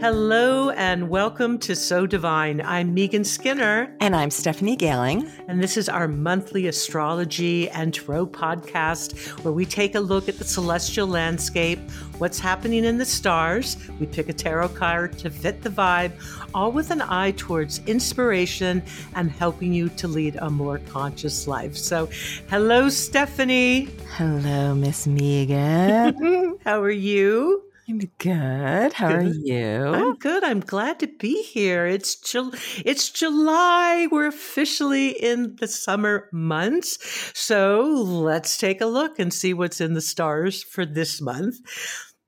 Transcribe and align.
Hello 0.00 0.70
and 0.70 1.10
welcome 1.10 1.58
to 1.58 1.74
So 1.74 2.06
Divine. 2.06 2.60
I'm 2.60 2.94
Megan 2.94 3.24
Skinner. 3.24 3.92
And 3.98 4.14
I'm 4.14 4.30
Stephanie 4.30 4.76
Gailing. 4.76 5.28
And 5.48 5.60
this 5.60 5.76
is 5.76 5.88
our 5.88 6.06
monthly 6.06 6.68
astrology 6.68 7.68
and 7.70 7.92
tarot 7.92 8.28
podcast 8.28 9.16
where 9.42 9.52
we 9.52 9.66
take 9.66 9.96
a 9.96 10.00
look 10.00 10.28
at 10.28 10.38
the 10.38 10.44
celestial 10.44 11.08
landscape, 11.08 11.80
what's 12.18 12.38
happening 12.38 12.84
in 12.84 12.96
the 12.96 13.04
stars. 13.04 13.76
We 13.98 14.06
pick 14.06 14.28
a 14.28 14.32
tarot 14.32 14.68
card 14.68 15.18
to 15.18 15.30
fit 15.30 15.62
the 15.62 15.70
vibe, 15.70 16.12
all 16.54 16.70
with 16.70 16.92
an 16.92 17.02
eye 17.02 17.32
towards 17.32 17.80
inspiration 17.86 18.84
and 19.16 19.32
helping 19.32 19.72
you 19.72 19.88
to 19.88 20.06
lead 20.06 20.36
a 20.36 20.48
more 20.48 20.78
conscious 20.78 21.48
life. 21.48 21.76
So, 21.76 22.08
hello, 22.48 22.88
Stephanie. 22.88 23.88
Hello, 24.14 24.76
Miss 24.76 25.08
Megan. 25.08 26.56
How 26.64 26.80
are 26.80 26.88
you? 26.88 27.67
I'm 27.88 28.00
good. 28.18 28.92
How 28.92 29.08
good. 29.08 29.16
are 29.16 29.22
you? 29.22 29.84
I'm 29.94 30.14
good. 30.16 30.44
I'm 30.44 30.60
glad 30.60 31.00
to 31.00 31.06
be 31.06 31.42
here. 31.42 31.86
It's 31.86 32.16
Ju- 32.16 32.52
it's 32.84 33.08
July. 33.08 34.06
We're 34.12 34.26
officially 34.26 35.08
in 35.08 35.56
the 35.56 35.68
summer 35.68 36.28
months. 36.30 36.98
So 37.34 37.80
let's 37.82 38.58
take 38.58 38.82
a 38.82 38.86
look 38.86 39.18
and 39.18 39.32
see 39.32 39.54
what's 39.54 39.80
in 39.80 39.94
the 39.94 40.02
stars 40.02 40.62
for 40.62 40.84
this 40.84 41.22
month. 41.22 41.56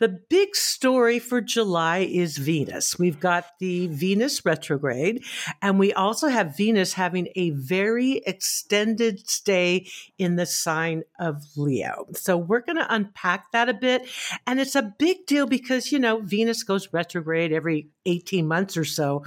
The 0.01 0.09
big 0.09 0.57
story 0.57 1.19
for 1.19 1.43
July 1.43 1.99
is 1.99 2.39
Venus. 2.39 2.99
We've 2.99 3.21
got 3.21 3.45
the 3.59 3.87
Venus 3.89 4.47
retrograde, 4.47 5.23
and 5.61 5.79
we 5.79 5.93
also 5.93 6.29
have 6.29 6.57
Venus 6.57 6.95
having 6.95 7.29
a 7.37 7.51
very 7.51 8.23
extended 8.27 9.29
stay 9.29 9.87
in 10.17 10.37
the 10.37 10.47
sign 10.47 11.03
of 11.19 11.45
Leo. 11.55 12.07
So 12.15 12.39
we're 12.39 12.63
going 12.63 12.79
to 12.79 12.95
unpack 12.95 13.53
that 13.53 13.69
a 13.69 13.75
bit. 13.75 14.09
And 14.47 14.59
it's 14.59 14.75
a 14.75 14.95
big 14.99 15.27
deal 15.27 15.47
because, 15.47 15.93
you 15.93 15.99
know, 15.99 16.21
Venus 16.21 16.63
goes 16.63 16.89
retrograde 16.95 17.53
every 17.53 17.91
18 18.07 18.47
months 18.47 18.77
or 18.77 18.85
so, 18.85 19.25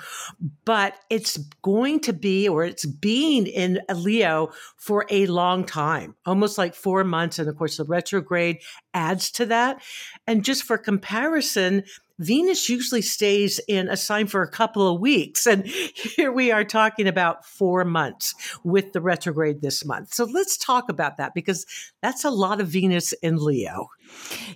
but 0.66 0.96
it's 1.10 1.38
going 1.62 2.00
to 2.02 2.14
be, 2.14 2.48
or 2.48 2.64
it's 2.64 2.86
being 2.86 3.48
in 3.48 3.80
Leo 3.94 4.52
for 4.78 5.06
a 5.10 5.26
long 5.28 5.66
time, 5.66 6.16
almost 6.26 6.58
like 6.58 6.76
four 6.76 7.04
months. 7.04 7.40
And 7.40 7.48
of 7.48 7.58
course, 7.58 7.78
the 7.78 7.84
retrograde 7.84 8.60
adds 8.94 9.32
to 9.32 9.46
that. 9.48 9.82
And 10.28 10.44
just 10.44 10.64
for 10.64 10.78
comparison, 10.78 11.84
Venus 12.20 12.70
usually 12.70 13.02
stays 13.02 13.60
in 13.68 13.90
a 13.90 13.98
sign 13.98 14.28
for 14.28 14.44
a 14.44 14.50
couple 14.50 14.88
of 14.88 15.02
weeks. 15.02 15.46
And 15.46 15.66
here 15.96 16.32
we 16.32 16.52
are 16.52 16.64
talking 16.64 17.08
about 17.08 17.46
four 17.46 17.84
months 17.84 18.36
with 18.64 18.94
the 18.94 19.02
retrograde 19.02 19.62
this 19.62 19.84
month. 19.84 20.14
So 20.14 20.26
let's 20.26 20.58
talk 20.58 20.90
about 20.90 21.18
that 21.18 21.34
because 21.34 21.66
that's 22.02 22.24
a 22.24 22.30
lot 22.30 22.62
of 22.62 22.68
Venus 22.68 23.14
in 23.14 23.38
Leo. 23.38 23.88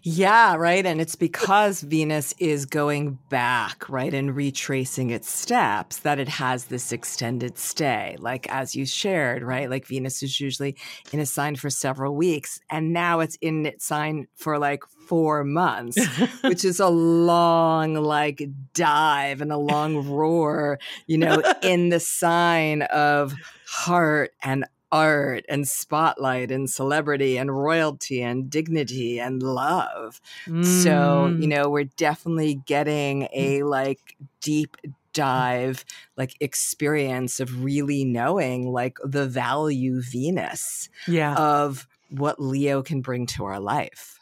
Yeah, 0.03 0.55
right. 0.55 0.86
And 0.86 1.02
it's 1.02 1.16
because 1.16 1.81
Venus 1.81 2.33
is 2.39 2.66
going 2.66 3.19
back, 3.30 3.88
right, 3.89 4.13
and 4.13 4.36
retracing 4.36 5.09
its 5.09 5.30
steps 5.30 5.97
that 6.00 6.19
it 6.19 6.27
has 6.27 6.66
this 6.66 6.91
extended 6.91 7.58
stay. 7.58 8.16
Like 8.19 8.47
as 8.50 8.75
you 8.75 8.85
shared, 8.85 9.44
right? 9.44 9.69
Like 9.69 9.85
Venus 9.85 10.23
is 10.23 10.39
usually 10.39 10.75
in 11.11 11.19
a 11.19 11.25
sign 11.25 11.55
for 11.55 11.69
several 11.69 12.16
weeks, 12.16 12.59
and 12.69 12.94
now 12.94 13.19
it's 13.19 13.35
in 13.41 13.66
its 13.66 13.85
sign 13.85 14.28
for 14.35 14.58
like 14.58 14.83
four 15.08 15.44
months, 15.44 16.05
which 16.44 16.66
is 16.66 16.80
a 16.80 16.89
long, 16.89 17.95
like, 17.95 18.44
dive 18.73 19.41
and 19.41 19.52
a 19.52 19.58
long 19.58 20.09
roar, 20.09 20.80
you 21.08 21.17
know, 21.17 21.41
in 21.63 21.89
the 21.89 22.00
sign 22.00 22.81
of 22.83 23.33
heart 23.67 24.33
and 24.44 24.66
art 24.92 25.46
and 25.50 25.68
spotlight 25.68 26.52
and 26.52 26.70
celebrity 26.70 27.38
and 27.38 27.56
royalty 27.56 28.22
and 28.22 28.50
dignity 28.50 29.20
and 29.20 29.44
love. 29.44 30.22
Mm. 30.46 30.84
So, 30.84 31.28
you 31.28 31.48
mm. 31.48 31.50
know, 31.50 31.70
we're 31.70 31.86
definitely 31.98 32.62
getting 32.66 33.24
mm. 33.24 33.30
a 33.34 33.64
like 33.64 34.16
deep 34.42 34.78
dive 35.14 35.84
like 36.16 36.36
experience 36.40 37.40
of 37.40 37.64
really 37.64 38.06
knowing 38.06 38.72
like 38.72 39.00
the 39.03 39.26
value 39.26 40.00
Venus 40.00 40.90
yeah. 41.08 41.34
of 41.36 41.88
what 42.09 42.40
Leo 42.40 42.84
can 42.84 43.02
bring 43.02 43.26
to 43.26 43.46
our 43.46 43.59
life. 43.59 44.16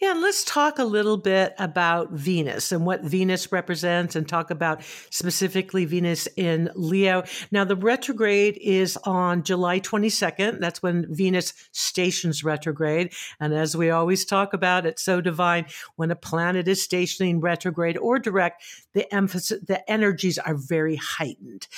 Yeah, 0.00 0.14
let's 0.14 0.44
talk 0.44 0.78
a 0.78 0.84
little 0.84 1.16
bit 1.16 1.54
about 1.58 2.10
Venus 2.10 2.72
and 2.72 2.84
what 2.84 3.04
Venus 3.04 3.52
represents 3.52 4.16
and 4.16 4.28
talk 4.28 4.50
about 4.50 4.82
specifically 5.10 5.84
Venus 5.84 6.26
in 6.36 6.68
Leo. 6.74 7.22
Now, 7.52 7.64
the 7.64 7.76
retrograde 7.76 8.58
is 8.60 8.96
on 9.04 9.44
July 9.44 9.78
22nd. 9.78 10.58
That's 10.58 10.82
when 10.82 11.06
Venus 11.14 11.54
stations 11.70 12.42
retrograde. 12.42 13.12
And 13.38 13.54
as 13.54 13.76
we 13.76 13.90
always 13.90 14.24
talk 14.24 14.52
about, 14.52 14.84
it's 14.84 15.02
so 15.02 15.20
divine 15.20 15.66
when 15.94 16.10
a 16.10 16.16
planet 16.16 16.66
is 16.66 16.82
stationing 16.82 17.40
retrograde 17.40 17.96
or 17.96 18.18
direct, 18.18 18.64
the 18.94 19.12
emphasis, 19.14 19.60
the 19.64 19.88
energies 19.90 20.38
are 20.38 20.56
very 20.56 20.96
heightened. 20.96 21.68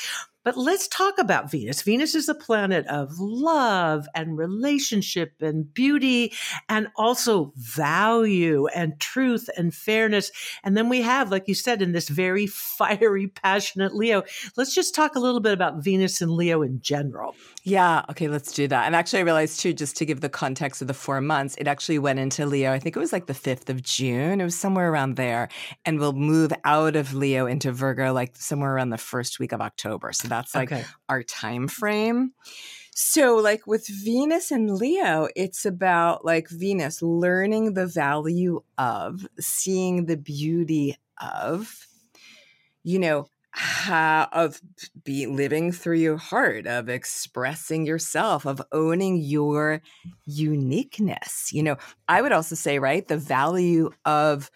But 0.45 0.59
let's 0.59 0.87
talk 0.89 1.19
about 1.19 1.51
Venus. 1.51 1.81
Venus 1.81 2.15
is 2.15 2.29
a 2.29 2.35
planet 2.35 2.87
of 2.87 3.19
love 3.19 4.07
and 4.15 4.37
relationship 4.37 5.33
and 5.41 5.73
beauty 5.73 6.33
and 6.69 6.89
also 6.97 7.53
value 7.57 8.67
and 8.69 9.01
truth 9.01 9.49
and 9.57 9.75
fairness. 9.75 10.31
And 10.63 10.77
then 10.77 10.91
we 10.91 11.01
have, 11.01 11.31
like 11.31 11.49
you 11.49 11.55
said, 11.55 11.81
in 11.81 11.93
this 11.93 12.11
very 12.11 12.47
fiery, 12.47 13.29
passionate 13.29 13.95
Leo. 13.95 14.23
Let's 14.57 14.75
just 14.75 14.95
talk 14.95 15.17
a 15.17 15.21
little 15.21 15.41
bit 15.41 15.55
about 15.55 15.83
Venus 15.83 16.21
and 16.21 16.31
Leo 16.31 16.63
in 16.63 16.81
general. 16.83 17.35
Yeah. 17.63 18.05
Okay. 18.11 18.29
Let's 18.29 18.53
do 18.53 18.69
that. 18.69 18.85
And 18.85 18.95
actually, 18.95 19.21
I 19.21 19.23
realized 19.23 19.61
too, 19.61 19.73
just 19.73 19.97
to 19.97 20.05
give 20.05 20.21
the 20.21 20.29
context 20.29 20.83
of 20.83 20.89
the 20.89 20.95
four 20.95 21.23
months, 21.23 21.57
it 21.57 21.67
actually 21.67 21.99
went 21.99 22.19
into 22.19 22.45
Leo. 22.45 22.73
I 22.73 22.79
think 22.79 22.95
it 22.95 22.99
was 22.99 23.13
like 23.13 23.27
the 23.27 23.33
5th 23.33 23.71
of 23.71 23.83
June. 23.83 24.43
It 24.43 24.45
was 24.45 24.55
somewhere 24.55 24.93
around 24.93 25.17
there. 25.17 25.49
And 25.87 25.99
we'll 25.99 26.13
move 26.13 26.53
out 26.65 26.97
of 26.97 27.15
Leo 27.15 27.47
into 27.47 27.73
Virgo 27.73 28.13
like 28.13 28.37
somewhere 28.37 28.75
around 28.75 28.91
the 28.91 28.99
first 28.99 29.39
week 29.39 29.53
of 29.53 29.63
October. 29.63 30.13
So 30.13 30.29
that's 30.39 30.55
like 30.55 30.73
okay. 30.73 30.85
our 31.09 31.23
time 31.23 31.69
frame. 31.69 32.33
So, 32.97 33.37
like 33.37 33.67
with 33.67 33.89
Venus 33.89 34.53
and 34.53 34.71
Leo, 34.71 35.29
it's 35.35 35.65
about 35.65 36.25
like 36.25 36.49
Venus 36.49 37.03
learning 37.03 37.75
the 37.75 37.89
value 37.89 38.63
of, 38.79 39.27
seeing 39.41 40.07
the 40.07 40.17
beauty 40.17 40.97
of, 41.21 41.89
you 42.85 43.01
know, 43.01 43.27
how, 43.51 44.29
of 44.33 44.61
be 45.05 45.27
living 45.27 45.73
through 45.73 45.99
your 45.99 46.17
heart, 46.17 46.67
of 46.67 46.89
expressing 46.89 47.87
yourself, 47.87 48.47
of 48.47 48.63
owning 48.73 49.17
your 49.19 49.81
uniqueness. 50.25 51.53
You 51.53 51.65
know, 51.65 51.77
I 52.09 52.23
would 52.23 52.33
also 52.33 52.55
say, 52.55 52.79
right, 52.79 53.07
the 53.07 53.19
value 53.19 53.91
of 54.05 54.51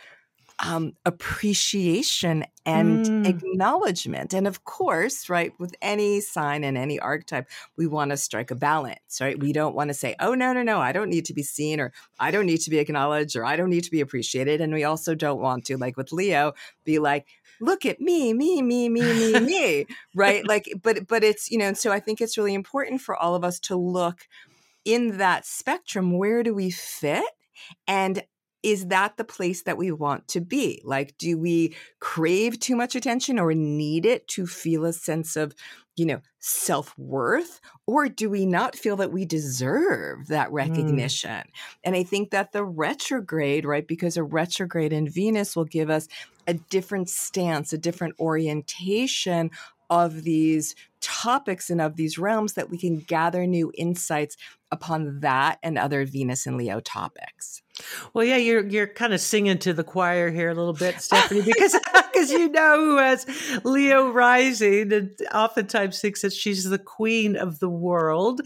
um, 0.60 0.94
appreciation 1.04 2.44
and 2.66 3.06
mm. 3.06 3.26
acknowledgement. 3.26 4.34
And 4.34 4.46
of 4.46 4.64
course, 4.64 5.28
right, 5.28 5.52
with 5.58 5.74
any 5.80 6.20
sign 6.20 6.64
and 6.64 6.76
any 6.76 6.98
archetype, 6.98 7.48
we 7.76 7.86
want 7.86 8.10
to 8.10 8.16
strike 8.16 8.50
a 8.50 8.56
balance, 8.56 9.20
right? 9.20 9.38
We 9.38 9.52
don't 9.52 9.74
want 9.74 9.88
to 9.88 9.94
say, 9.94 10.16
oh, 10.20 10.34
no, 10.34 10.52
no, 10.52 10.62
no, 10.62 10.80
I 10.80 10.92
don't 10.92 11.10
need 11.10 11.26
to 11.26 11.34
be 11.34 11.42
seen, 11.42 11.80
or 11.80 11.92
I 12.18 12.30
don't 12.30 12.46
need 12.46 12.60
to 12.62 12.70
be 12.70 12.78
acknowledged, 12.78 13.36
or 13.36 13.44
I 13.44 13.56
don't 13.56 13.70
need 13.70 13.84
to 13.84 13.90
be 13.90 14.00
appreciated. 14.00 14.60
And 14.60 14.74
we 14.74 14.84
also 14.84 15.14
don't 15.14 15.40
want 15.40 15.64
to, 15.66 15.76
like 15.76 15.96
with 15.96 16.12
Leo, 16.12 16.52
be 16.84 16.98
like, 16.98 17.26
look 17.60 17.86
at 17.86 18.00
me, 18.00 18.32
me, 18.34 18.60
me, 18.60 18.88
me, 18.88 19.00
me, 19.00 19.40
me, 19.40 19.86
right? 20.14 20.46
Like, 20.46 20.72
but, 20.82 21.06
but 21.06 21.22
it's, 21.22 21.50
you 21.50 21.58
know, 21.58 21.72
so 21.72 21.92
I 21.92 22.00
think 22.00 22.20
it's 22.20 22.36
really 22.36 22.54
important 22.54 23.00
for 23.00 23.16
all 23.16 23.34
of 23.34 23.44
us 23.44 23.60
to 23.60 23.76
look 23.76 24.26
in 24.84 25.18
that 25.18 25.46
spectrum. 25.46 26.18
Where 26.18 26.42
do 26.42 26.54
we 26.54 26.70
fit? 26.70 27.24
And 27.86 28.22
is 28.62 28.86
that 28.88 29.16
the 29.16 29.24
place 29.24 29.62
that 29.62 29.76
we 29.78 29.92
want 29.92 30.28
to 30.28 30.40
be? 30.40 30.82
Like, 30.84 31.16
do 31.18 31.38
we 31.38 31.76
crave 32.00 32.58
too 32.58 32.76
much 32.76 32.94
attention 32.94 33.38
or 33.38 33.54
need 33.54 34.04
it 34.04 34.26
to 34.28 34.46
feel 34.46 34.84
a 34.84 34.92
sense 34.92 35.36
of, 35.36 35.54
you 35.96 36.06
know, 36.06 36.20
self 36.40 36.96
worth? 36.98 37.60
Or 37.86 38.08
do 38.08 38.28
we 38.28 38.46
not 38.46 38.74
feel 38.74 38.96
that 38.96 39.12
we 39.12 39.24
deserve 39.24 40.26
that 40.28 40.48
mm. 40.48 40.54
recognition? 40.54 41.30
Mm. 41.30 41.50
And 41.84 41.96
I 41.96 42.02
think 42.02 42.30
that 42.30 42.52
the 42.52 42.64
retrograde, 42.64 43.64
right, 43.64 43.86
because 43.86 44.16
a 44.16 44.24
retrograde 44.24 44.92
in 44.92 45.08
Venus 45.08 45.54
will 45.54 45.64
give 45.64 45.88
us 45.88 46.08
a 46.46 46.54
different 46.54 47.08
stance, 47.08 47.72
a 47.72 47.78
different 47.78 48.16
orientation 48.18 49.50
of 49.90 50.22
these 50.22 50.74
topics 51.00 51.70
and 51.70 51.80
of 51.80 51.96
these 51.96 52.18
realms 52.18 52.54
that 52.54 52.70
we 52.70 52.78
can 52.78 52.98
gather 52.98 53.46
new 53.46 53.72
insights 53.76 54.36
upon 54.70 55.20
that 55.20 55.58
and 55.62 55.78
other 55.78 56.04
Venus 56.04 56.46
and 56.46 56.56
Leo 56.56 56.80
topics. 56.80 57.62
Well, 58.12 58.24
yeah, 58.24 58.36
you're 58.36 58.66
you're 58.66 58.88
kind 58.88 59.14
of 59.14 59.20
singing 59.20 59.58
to 59.58 59.72
the 59.72 59.84
choir 59.84 60.30
here 60.30 60.50
a 60.50 60.54
little 60.54 60.72
bit, 60.72 61.00
Stephanie, 61.00 61.42
because 61.42 61.78
because 62.12 62.32
you 62.32 62.48
know 62.48 62.76
who 62.76 62.96
has 62.96 63.24
Leo 63.64 64.10
rising 64.10 64.92
and 64.92 65.10
oftentimes 65.32 66.00
thinks 66.00 66.22
that 66.22 66.32
she's 66.32 66.64
the 66.64 66.78
queen 66.78 67.36
of 67.36 67.60
the 67.60 67.68
world, 67.68 68.40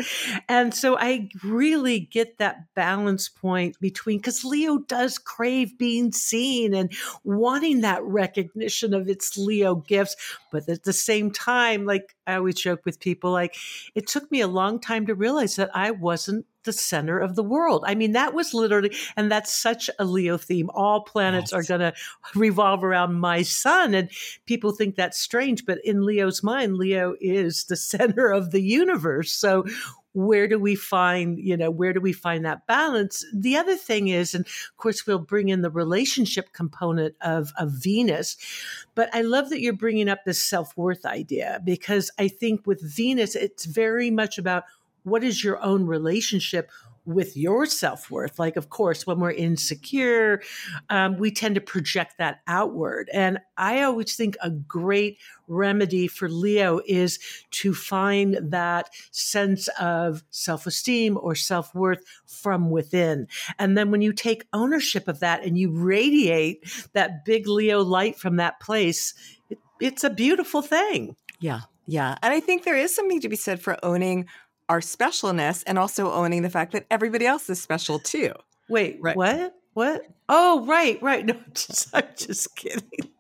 and 0.49 0.75
so 0.75 0.99
I 0.99 1.31
really 1.43 2.01
get 2.01 2.39
that 2.39 2.75
balance 2.75 3.31
point 3.31 3.81
between 3.81 4.19
because 4.19 4.45
Leo 4.45 4.79
does 4.79 5.19
crave 5.19 5.79
being 5.79 6.13
seen 6.13 6.75
and 6.75 6.93
wanting 7.25 7.81
that 7.81 8.03
recognition 8.05 8.93
of 8.93 9.09
its 9.09 9.39
Leo 9.39 9.77
gifts, 9.77 10.17
but 10.51 10.69
at 10.69 10.83
the 10.83 10.93
same 10.93 11.31
time, 11.31 11.87
like 11.87 12.15
I 12.27 12.35
always 12.43 12.57
joke 12.57 12.85
with 12.85 12.99
people, 12.99 13.31
like 13.31 13.57
it 13.95 14.07
took 14.07 14.31
me 14.31 14.41
a 14.41 14.49
long 14.49 14.81
time 14.81 15.07
to 15.07 15.15
realize 15.15 15.57
that 15.57 15.71
I 15.75 15.93
wasn't 15.93 16.45
the 16.65 16.73
center 16.73 17.19
of 17.19 17.35
the 17.35 17.43
world. 17.43 17.85
I 17.87 17.95
mean, 17.95 18.13
that 18.13 18.35
was 18.35 18.55
literally, 18.55 18.95
and 19.17 19.31
that's 19.31 19.53
such 19.53 19.91
a 19.99 20.05
Leo 20.05 20.37
theme. 20.37 20.71
All 20.75 21.03
planets 21.03 21.53
yes. 21.53 21.59
are 21.59 21.79
going 21.79 21.81
to 21.81 21.95
revolve 22.35 22.85
around 22.85 23.15
my 23.15 23.43
sun. 23.43 23.95
And 23.95 24.11
people 24.47 24.73
think 24.73 24.97
that's 24.97 25.19
strange, 25.19 25.65
but 25.67 25.79
in 25.85 26.05
Leo's 26.05 26.43
mind, 26.43 26.77
Leo 26.77 27.15
is 27.21 27.65
the 27.65 27.77
center 27.93 28.31
of 28.31 28.51
the 28.51 28.63
universe. 28.63 29.33
So 29.33 29.65
where 30.15 30.47
do 30.47 30.59
we 30.59 30.75
find 30.75 31.39
you 31.39 31.57
know 31.57 31.71
where 31.71 31.93
do 31.93 32.01
we 32.01 32.13
find 32.13 32.45
that 32.45 32.67
balance? 32.67 33.25
The 33.33 33.57
other 33.57 33.77
thing 33.77 34.09
is 34.09 34.35
and 34.35 34.45
of 34.47 34.77
course 34.77 35.07
we'll 35.07 35.19
bring 35.19 35.49
in 35.49 35.63
the 35.63 35.71
relationship 35.71 36.53
component 36.53 37.15
of, 37.21 37.53
of 37.59 37.71
venus 37.71 38.37
but 38.95 39.09
i 39.15 39.23
love 39.23 39.51
that 39.51 39.61
you're 39.61 39.73
bringing 39.73 40.09
up 40.09 40.21
this 40.25 40.43
self-worth 40.43 41.05
idea 41.07 41.61
because 41.65 42.11
i 42.19 42.29
think 42.29 42.67
with 42.67 42.81
venus 42.83 43.35
it's 43.35 43.65
very 43.65 44.11
much 44.11 44.39
about 44.39 44.65
what 45.05 45.25
is 45.25 45.43
your 45.43 45.63
own 45.63 45.87
relationship 45.87 46.71
with 47.05 47.37
your 47.37 47.67
self 47.67 48.11
worth. 48.11 48.39
Like, 48.39 48.57
of 48.57 48.71
course, 48.71 49.07
when 49.07 49.19
we're 49.19 49.33
insecure, 49.33 50.43
um, 50.89 51.19
we 51.19 51.31
tend 51.31 51.57
to 51.57 51.61
project 51.61 52.19
that 52.19 52.41
outward. 52.47 53.11
And 53.13 53.39
I 53.57 53.83
always 53.83 54.15
think 54.15 54.37
a 54.43 54.51
great 54.51 55.19
remedy 55.49 56.07
for 56.07 56.29
Leo 56.29 56.81
is 56.87 57.19
to 57.51 57.75
find 57.75 58.39
that 58.41 58.91
sense 59.11 59.69
of 59.81 60.23
self 60.31 60.67
esteem 60.67 61.19
or 61.21 61.35
self 61.35 61.75
worth 61.75 62.05
from 62.27 62.71
within. 62.71 63.27
And 63.59 63.77
then 63.77 63.91
when 63.91 64.03
you 64.03 64.13
take 64.13 64.47
ownership 64.53 65.09
of 65.09 65.21
that 65.21 65.45
and 65.45 65.59
you 65.59 65.71
radiate 65.71 66.65
that 66.93 67.25
big 67.25 67.47
Leo 67.47 67.83
light 67.83 68.17
from 68.17 68.37
that 68.37 68.61
place, 68.61 69.15
it, 69.51 69.59
it's 69.81 70.05
a 70.05 70.11
beautiful 70.11 70.63
thing. 70.63 71.17
Yeah. 71.41 71.61
Yeah. 71.87 72.17
And 72.23 72.33
I 72.33 72.41
think 72.41 72.65
there 72.65 72.77
is 72.77 72.95
something 72.95 73.21
to 73.21 73.29
be 73.29 73.37
said 73.37 73.61
for 73.61 73.77
owning 73.85 74.27
our 74.73 74.81
specialness 74.81 75.63
and 75.67 75.79
also 75.79 76.11
owning 76.11 76.41
the 76.41 76.49
fact 76.49 76.73
that 76.73 76.87
everybody 76.91 77.27
else 77.27 77.51
is 77.51 77.61
special 77.61 77.99
too. 77.99 78.33
Wait, 78.71 78.97
right. 79.03 79.15
what? 79.15 79.55
What? 79.75 80.07
Oh, 80.31 80.65
right, 80.65 81.01
right. 81.03 81.27
No, 81.27 81.35
just, 81.53 81.95
I'm 81.95 82.05
just 82.17 82.57
kidding. 82.57 83.11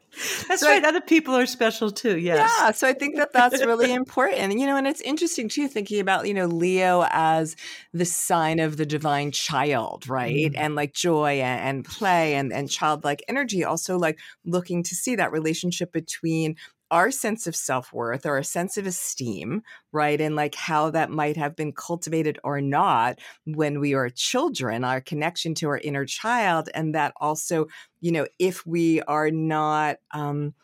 That's 0.48 0.62
so 0.62 0.68
right. 0.68 0.82
I, 0.82 0.88
Other 0.88 1.02
people 1.02 1.36
are 1.36 1.44
special 1.44 1.90
too. 1.90 2.16
Yes. 2.18 2.50
Yeah. 2.58 2.70
So 2.72 2.88
I 2.88 2.94
think 2.94 3.16
that 3.16 3.34
that's 3.34 3.62
really 3.66 3.92
important. 4.02 4.58
You 4.58 4.66
know, 4.66 4.76
and 4.78 4.86
it's 4.86 5.02
interesting 5.02 5.50
too, 5.50 5.68
thinking 5.68 6.00
about, 6.00 6.26
you 6.26 6.32
know, 6.32 6.46
Leo 6.46 7.04
as 7.10 7.54
the 7.92 8.06
sign 8.06 8.58
of 8.58 8.78
the 8.78 8.86
divine 8.86 9.30
child, 9.30 10.08
right? 10.08 10.52
Mm. 10.52 10.54
And 10.56 10.74
like 10.74 10.94
joy 10.94 11.40
and, 11.40 11.60
and 11.60 11.84
play 11.84 12.34
and, 12.34 12.50
and 12.50 12.70
childlike 12.70 13.22
energy, 13.28 13.62
also 13.62 13.98
like 13.98 14.18
looking 14.46 14.82
to 14.84 14.94
see 14.94 15.16
that 15.16 15.32
relationship 15.32 15.92
between 15.92 16.56
our 16.92 17.10
sense 17.10 17.48
of 17.48 17.56
self-worth 17.56 18.24
or 18.26 18.38
a 18.38 18.44
sense 18.44 18.76
of 18.76 18.86
esteem 18.86 19.62
right 19.92 20.20
and 20.20 20.36
like 20.36 20.54
how 20.54 20.90
that 20.90 21.10
might 21.10 21.36
have 21.36 21.56
been 21.56 21.72
cultivated 21.72 22.38
or 22.44 22.60
not 22.60 23.18
when 23.46 23.80
we 23.80 23.94
are 23.94 24.10
children 24.10 24.84
our 24.84 25.00
connection 25.00 25.54
to 25.54 25.68
our 25.68 25.78
inner 25.78 26.06
child 26.06 26.68
and 26.74 26.94
that 26.94 27.12
also 27.20 27.66
you 28.00 28.12
know 28.12 28.26
if 28.38 28.64
we 28.66 29.02
are 29.02 29.30
not 29.30 29.96
um 30.12 30.54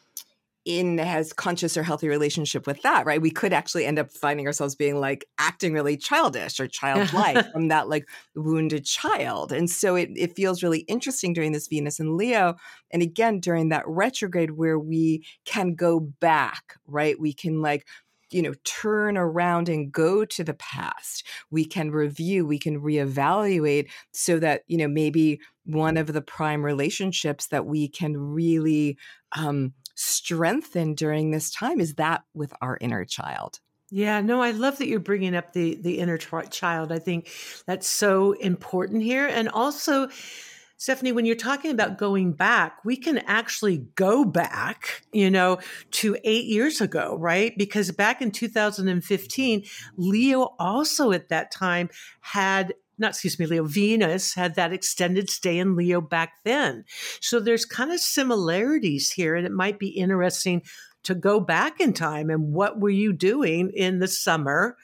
in 0.68 0.98
has 0.98 1.32
conscious 1.32 1.78
or 1.78 1.82
healthy 1.82 2.08
relationship 2.08 2.66
with 2.66 2.82
that, 2.82 3.06
right? 3.06 3.22
We 3.22 3.30
could 3.30 3.54
actually 3.54 3.86
end 3.86 3.98
up 3.98 4.12
finding 4.12 4.46
ourselves 4.46 4.74
being 4.74 5.00
like 5.00 5.24
acting 5.38 5.72
really 5.72 5.96
childish 5.96 6.60
or 6.60 6.68
childlike 6.68 7.50
from 7.52 7.68
that 7.68 7.88
like 7.88 8.06
wounded 8.34 8.84
child. 8.84 9.50
And 9.50 9.70
so 9.70 9.96
it, 9.96 10.10
it 10.14 10.36
feels 10.36 10.62
really 10.62 10.80
interesting 10.80 11.32
during 11.32 11.52
this 11.52 11.68
Venus 11.68 11.98
and 11.98 12.18
Leo. 12.18 12.56
And 12.90 13.00
again, 13.00 13.40
during 13.40 13.70
that 13.70 13.88
retrograde 13.88 14.50
where 14.50 14.78
we 14.78 15.24
can 15.46 15.74
go 15.74 16.00
back, 16.00 16.74
right? 16.86 17.18
We 17.18 17.32
can 17.32 17.62
like 17.62 17.86
you 18.30 18.42
know 18.42 18.52
turn 18.64 19.16
around 19.16 19.70
and 19.70 19.90
go 19.90 20.22
to 20.22 20.44
the 20.44 20.52
past 20.52 21.26
we 21.50 21.64
can 21.64 21.90
review 21.90 22.44
we 22.44 22.58
can 22.58 22.78
reevaluate 22.78 23.88
so 24.12 24.38
that 24.38 24.64
you 24.66 24.76
know 24.76 24.86
maybe 24.86 25.40
one 25.64 25.96
of 25.96 26.12
the 26.12 26.20
prime 26.20 26.62
relationships 26.62 27.46
that 27.46 27.64
we 27.64 27.88
can 27.88 28.14
really 28.18 28.98
um, 29.32 29.72
strengthen 29.98 30.94
during 30.94 31.32
this 31.32 31.50
time 31.50 31.80
is 31.80 31.94
that 31.94 32.22
with 32.32 32.52
our 32.62 32.78
inner 32.80 33.04
child. 33.04 33.58
Yeah, 33.90 34.20
no, 34.20 34.40
I 34.40 34.52
love 34.52 34.78
that 34.78 34.86
you're 34.86 35.00
bringing 35.00 35.34
up 35.34 35.52
the 35.54 35.74
the 35.74 35.98
inner 35.98 36.18
child. 36.18 36.92
I 36.92 37.00
think 37.00 37.30
that's 37.66 37.88
so 37.88 38.32
important 38.32 39.02
here, 39.02 39.26
and 39.26 39.48
also. 39.48 40.08
Stephanie, 40.80 41.10
when 41.10 41.26
you're 41.26 41.34
talking 41.34 41.72
about 41.72 41.98
going 41.98 42.32
back, 42.32 42.84
we 42.84 42.96
can 42.96 43.18
actually 43.26 43.78
go 43.96 44.24
back, 44.24 45.02
you 45.12 45.28
know, 45.28 45.58
to 45.90 46.16
eight 46.22 46.44
years 46.44 46.80
ago, 46.80 47.16
right? 47.18 47.52
Because 47.58 47.90
back 47.90 48.22
in 48.22 48.30
2015, 48.30 49.64
Leo 49.96 50.54
also 50.60 51.10
at 51.10 51.30
that 51.30 51.50
time 51.50 51.90
had 52.20 52.74
not 52.98 53.10
excuse 53.10 53.38
me, 53.38 53.46
Leo, 53.46 53.64
Venus 53.64 54.34
had 54.34 54.54
that 54.56 54.72
extended 54.72 55.30
stay 55.30 55.58
in 55.58 55.76
Leo 55.76 56.00
back 56.00 56.34
then. 56.44 56.84
So 57.20 57.40
there's 57.40 57.64
kind 57.64 57.92
of 57.92 58.00
similarities 58.00 59.10
here, 59.10 59.34
and 59.34 59.46
it 59.46 59.52
might 59.52 59.78
be 59.78 59.88
interesting 59.88 60.62
to 61.04 61.14
go 61.14 61.40
back 61.40 61.80
in 61.80 61.92
time 61.92 62.28
and 62.28 62.52
what 62.52 62.80
were 62.80 62.90
you 62.90 63.12
doing 63.12 63.70
in 63.74 63.98
the 63.98 64.08
summer 64.08 64.76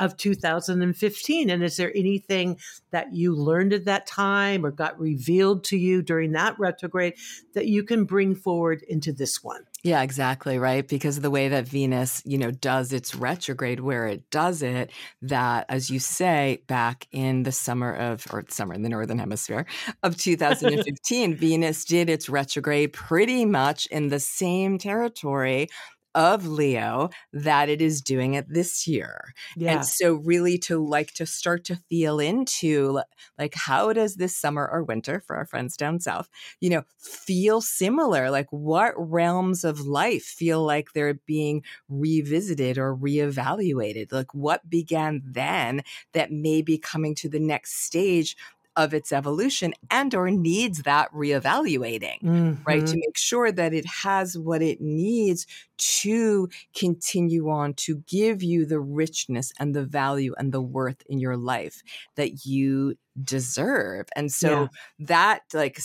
of 0.00 0.16
2015? 0.16 1.50
And 1.50 1.62
is 1.62 1.76
there 1.76 1.92
anything 1.94 2.58
that 2.90 3.12
you 3.12 3.34
learned 3.34 3.72
at 3.72 3.84
that 3.84 4.06
time 4.06 4.64
or 4.64 4.70
got 4.70 4.98
revealed 4.98 5.62
to 5.64 5.76
you 5.76 6.02
during 6.02 6.32
that 6.32 6.58
retrograde 6.58 7.14
that 7.54 7.66
you 7.66 7.84
can 7.84 8.04
bring 8.04 8.34
forward 8.34 8.82
into 8.88 9.12
this 9.12 9.44
one? 9.44 9.62
Yeah, 9.82 10.02
exactly, 10.02 10.58
right? 10.58 10.86
Because 10.86 11.16
of 11.16 11.22
the 11.22 11.30
way 11.30 11.48
that 11.48 11.66
Venus, 11.66 12.22
you 12.26 12.36
know, 12.36 12.50
does 12.50 12.92
its 12.92 13.14
retrograde 13.14 13.80
where 13.80 14.06
it 14.06 14.28
does 14.30 14.60
it, 14.62 14.90
that 15.22 15.64
as 15.70 15.88
you 15.90 15.98
say, 15.98 16.62
back 16.66 17.08
in 17.12 17.44
the 17.44 17.52
summer 17.52 17.94
of 17.94 18.26
or 18.30 18.44
summer 18.48 18.74
in 18.74 18.82
the 18.82 18.90
northern 18.90 19.18
hemisphere 19.18 19.64
of 20.02 20.16
2015, 20.18 21.34
Venus 21.34 21.84
did 21.86 22.10
its 22.10 22.28
retrograde 22.28 22.92
pretty 22.92 23.46
much 23.46 23.86
in 23.86 24.08
the 24.08 24.20
same 24.20 24.76
territory 24.76 25.68
of 26.14 26.46
Leo 26.46 27.10
that 27.32 27.68
it 27.68 27.80
is 27.80 28.00
doing 28.00 28.34
it 28.34 28.46
this 28.48 28.86
year. 28.86 29.34
Yeah. 29.56 29.72
And 29.72 29.86
so 29.86 30.14
really 30.14 30.58
to 30.58 30.84
like 30.84 31.12
to 31.14 31.26
start 31.26 31.64
to 31.66 31.76
feel 31.76 32.18
into 32.18 33.00
like 33.38 33.54
how 33.54 33.92
does 33.92 34.16
this 34.16 34.36
summer 34.36 34.68
or 34.70 34.82
winter 34.82 35.20
for 35.20 35.36
our 35.36 35.44
friends 35.44 35.76
down 35.76 36.00
south, 36.00 36.28
you 36.60 36.70
know, 36.70 36.82
feel 36.98 37.60
similar? 37.60 38.30
Like 38.30 38.48
what 38.50 38.94
realms 38.96 39.64
of 39.64 39.80
life 39.80 40.24
feel 40.24 40.64
like 40.64 40.92
they're 40.92 41.14
being 41.14 41.62
revisited 41.88 42.78
or 42.78 42.96
reevaluated? 42.96 44.12
Like 44.12 44.34
what 44.34 44.68
began 44.68 45.22
then 45.24 45.82
that 46.12 46.32
may 46.32 46.62
be 46.62 46.78
coming 46.78 47.14
to 47.16 47.28
the 47.28 47.40
next 47.40 47.84
stage 47.84 48.36
of 48.76 48.94
its 48.94 49.12
evolution 49.12 49.74
and 49.90 50.14
or 50.14 50.30
needs 50.30 50.82
that 50.82 51.12
reevaluating 51.12 52.22
mm-hmm. 52.22 52.62
right 52.64 52.80
to 52.80 52.92
mm-hmm. 52.92 53.00
make 53.00 53.18
sure 53.18 53.50
that 53.50 53.74
it 53.74 53.84
has 53.84 54.38
what 54.38 54.62
it 54.62 54.80
needs 54.80 55.46
to 55.76 56.48
continue 56.74 57.50
on 57.50 57.74
to 57.74 57.96
give 58.06 58.42
you 58.42 58.64
the 58.64 58.78
richness 58.78 59.52
and 59.58 59.74
the 59.74 59.84
value 59.84 60.34
and 60.38 60.52
the 60.52 60.60
worth 60.60 61.02
in 61.08 61.18
your 61.18 61.36
life 61.36 61.82
that 62.14 62.44
you 62.46 62.94
deserve 63.22 64.06
and 64.14 64.30
so 64.30 64.62
yeah. 64.62 64.66
that 65.00 65.42
like 65.52 65.78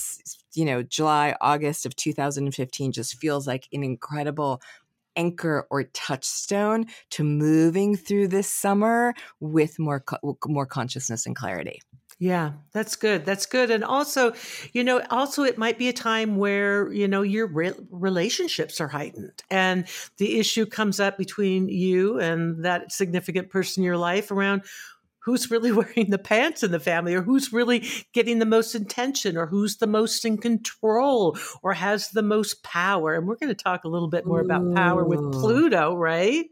you 0.54 0.64
know 0.64 0.84
july 0.84 1.36
august 1.42 1.86
of 1.86 1.96
2015 1.96 2.92
just 2.92 3.18
feels 3.18 3.48
like 3.48 3.68
an 3.74 3.84
incredible 3.84 4.62
anchor 5.16 5.66
or 5.70 5.84
touchstone 5.84 6.86
to 7.10 7.24
moving 7.24 7.96
through 7.96 8.28
this 8.28 8.50
summer 8.50 9.14
with 9.40 9.80
more 9.80 10.04
more 10.46 10.66
consciousness 10.66 11.26
and 11.26 11.36
clarity 11.36 11.82
yeah, 12.18 12.54
that's 12.72 12.96
good. 12.96 13.26
That's 13.26 13.46
good. 13.46 13.70
And 13.70 13.84
also, 13.84 14.34
you 14.72 14.86
know, 14.86 15.02
also 15.10 15.44
it 15.44 15.58
might 15.58 15.78
be 15.78 15.90
a 15.90 15.94
time 15.94 16.38
where, 16.38 16.92
you 16.94 17.10
know, 17.10 17.24
your 17.24 17.48
re- 17.48 17.74
relationships 17.90 18.80
are 18.80 18.88
heightened 18.88 19.44
and 19.52 19.86
the 20.18 20.40
issue 20.40 20.66
comes 20.66 21.02
up 21.02 21.18
between 21.18 21.68
you 21.68 22.18
and 22.20 22.64
that 22.64 22.94
significant 22.94 23.50
person 23.50 23.82
in 23.82 23.86
your 23.86 23.98
life 23.98 24.32
around 24.32 24.64
who's 25.26 25.52
really 25.52 25.72
wearing 25.74 26.10
the 26.10 26.18
pants 26.18 26.64
in 26.64 26.72
the 26.72 26.80
family 26.80 27.14
or 27.16 27.22
who's 27.22 27.52
really 27.52 27.86
getting 28.14 28.40
the 28.40 28.46
most 28.46 28.76
attention 28.76 29.36
or 29.36 29.48
who's 29.48 29.78
the 29.78 29.88
most 29.88 30.24
in 30.24 30.38
control 30.38 31.38
or 31.64 31.74
has 31.74 32.12
the 32.12 32.24
most 32.24 32.64
power. 32.64 33.16
And 33.16 33.28
we're 33.28 33.36
going 33.36 33.54
to 33.54 33.62
talk 33.62 33.84
a 33.84 33.90
little 33.90 34.10
bit 34.10 34.26
more 34.26 34.40
about 34.40 34.74
power 34.74 35.04
with 35.04 35.20
Pluto, 35.34 35.96
right? 35.96 36.46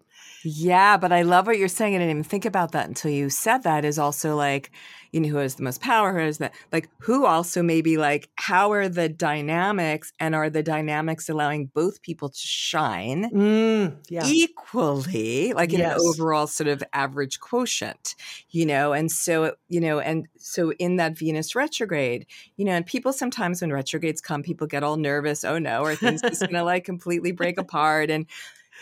Yeah, 0.43 0.97
but 0.97 1.11
I 1.11 1.21
love 1.21 1.47
what 1.47 1.57
you're 1.57 1.67
saying. 1.67 1.95
I 1.95 1.99
didn't 1.99 2.11
even 2.11 2.23
think 2.23 2.45
about 2.45 2.73
that 2.73 2.87
until 2.87 3.11
you 3.11 3.29
said 3.29 3.63
that 3.63 3.85
is 3.85 3.97
also 3.97 4.35
like, 4.35 4.71
you 5.13 5.21
know, 5.21 5.29
who 5.29 5.37
has 5.37 5.55
the 5.55 5.63
most 5.63 5.79
power, 5.79 6.11
who 6.11 6.25
has 6.25 6.39
that, 6.39 6.53
like, 6.71 6.89
who 6.97 7.25
also 7.25 7.61
maybe 7.61 7.97
like, 7.97 8.29
how 8.35 8.71
are 8.71 8.89
the 8.89 9.07
dynamics 9.07 10.11
and 10.19 10.33
are 10.33 10.49
the 10.49 10.63
dynamics 10.63 11.29
allowing 11.29 11.67
both 11.67 12.01
people 12.01 12.29
to 12.29 12.39
shine 12.39 13.29
mm, 13.29 13.95
yeah. 14.09 14.25
equally, 14.25 15.53
like 15.53 15.71
in 15.71 15.79
yes. 15.79 16.01
an 16.01 16.07
overall 16.07 16.47
sort 16.47 16.67
of 16.67 16.83
average 16.93 17.39
quotient, 17.39 18.15
you 18.49 18.65
know? 18.65 18.91
And 18.91 19.11
so, 19.11 19.55
you 19.69 19.79
know, 19.79 19.99
and 19.99 20.27
so 20.37 20.73
in 20.73 20.95
that 20.95 21.17
Venus 21.17 21.55
retrograde, 21.55 22.25
you 22.57 22.65
know, 22.65 22.73
and 22.73 22.85
people 22.85 23.13
sometimes 23.13 23.61
when 23.61 23.71
retrogrades 23.71 24.19
come, 24.19 24.41
people 24.41 24.67
get 24.67 24.83
all 24.83 24.97
nervous. 24.97 25.43
Oh 25.43 25.59
no, 25.59 25.83
are 25.83 25.95
things 25.95 26.21
just 26.21 26.41
gonna 26.41 26.63
like 26.63 26.85
completely 26.85 27.31
break 27.31 27.59
apart? 27.59 28.09
And, 28.09 28.25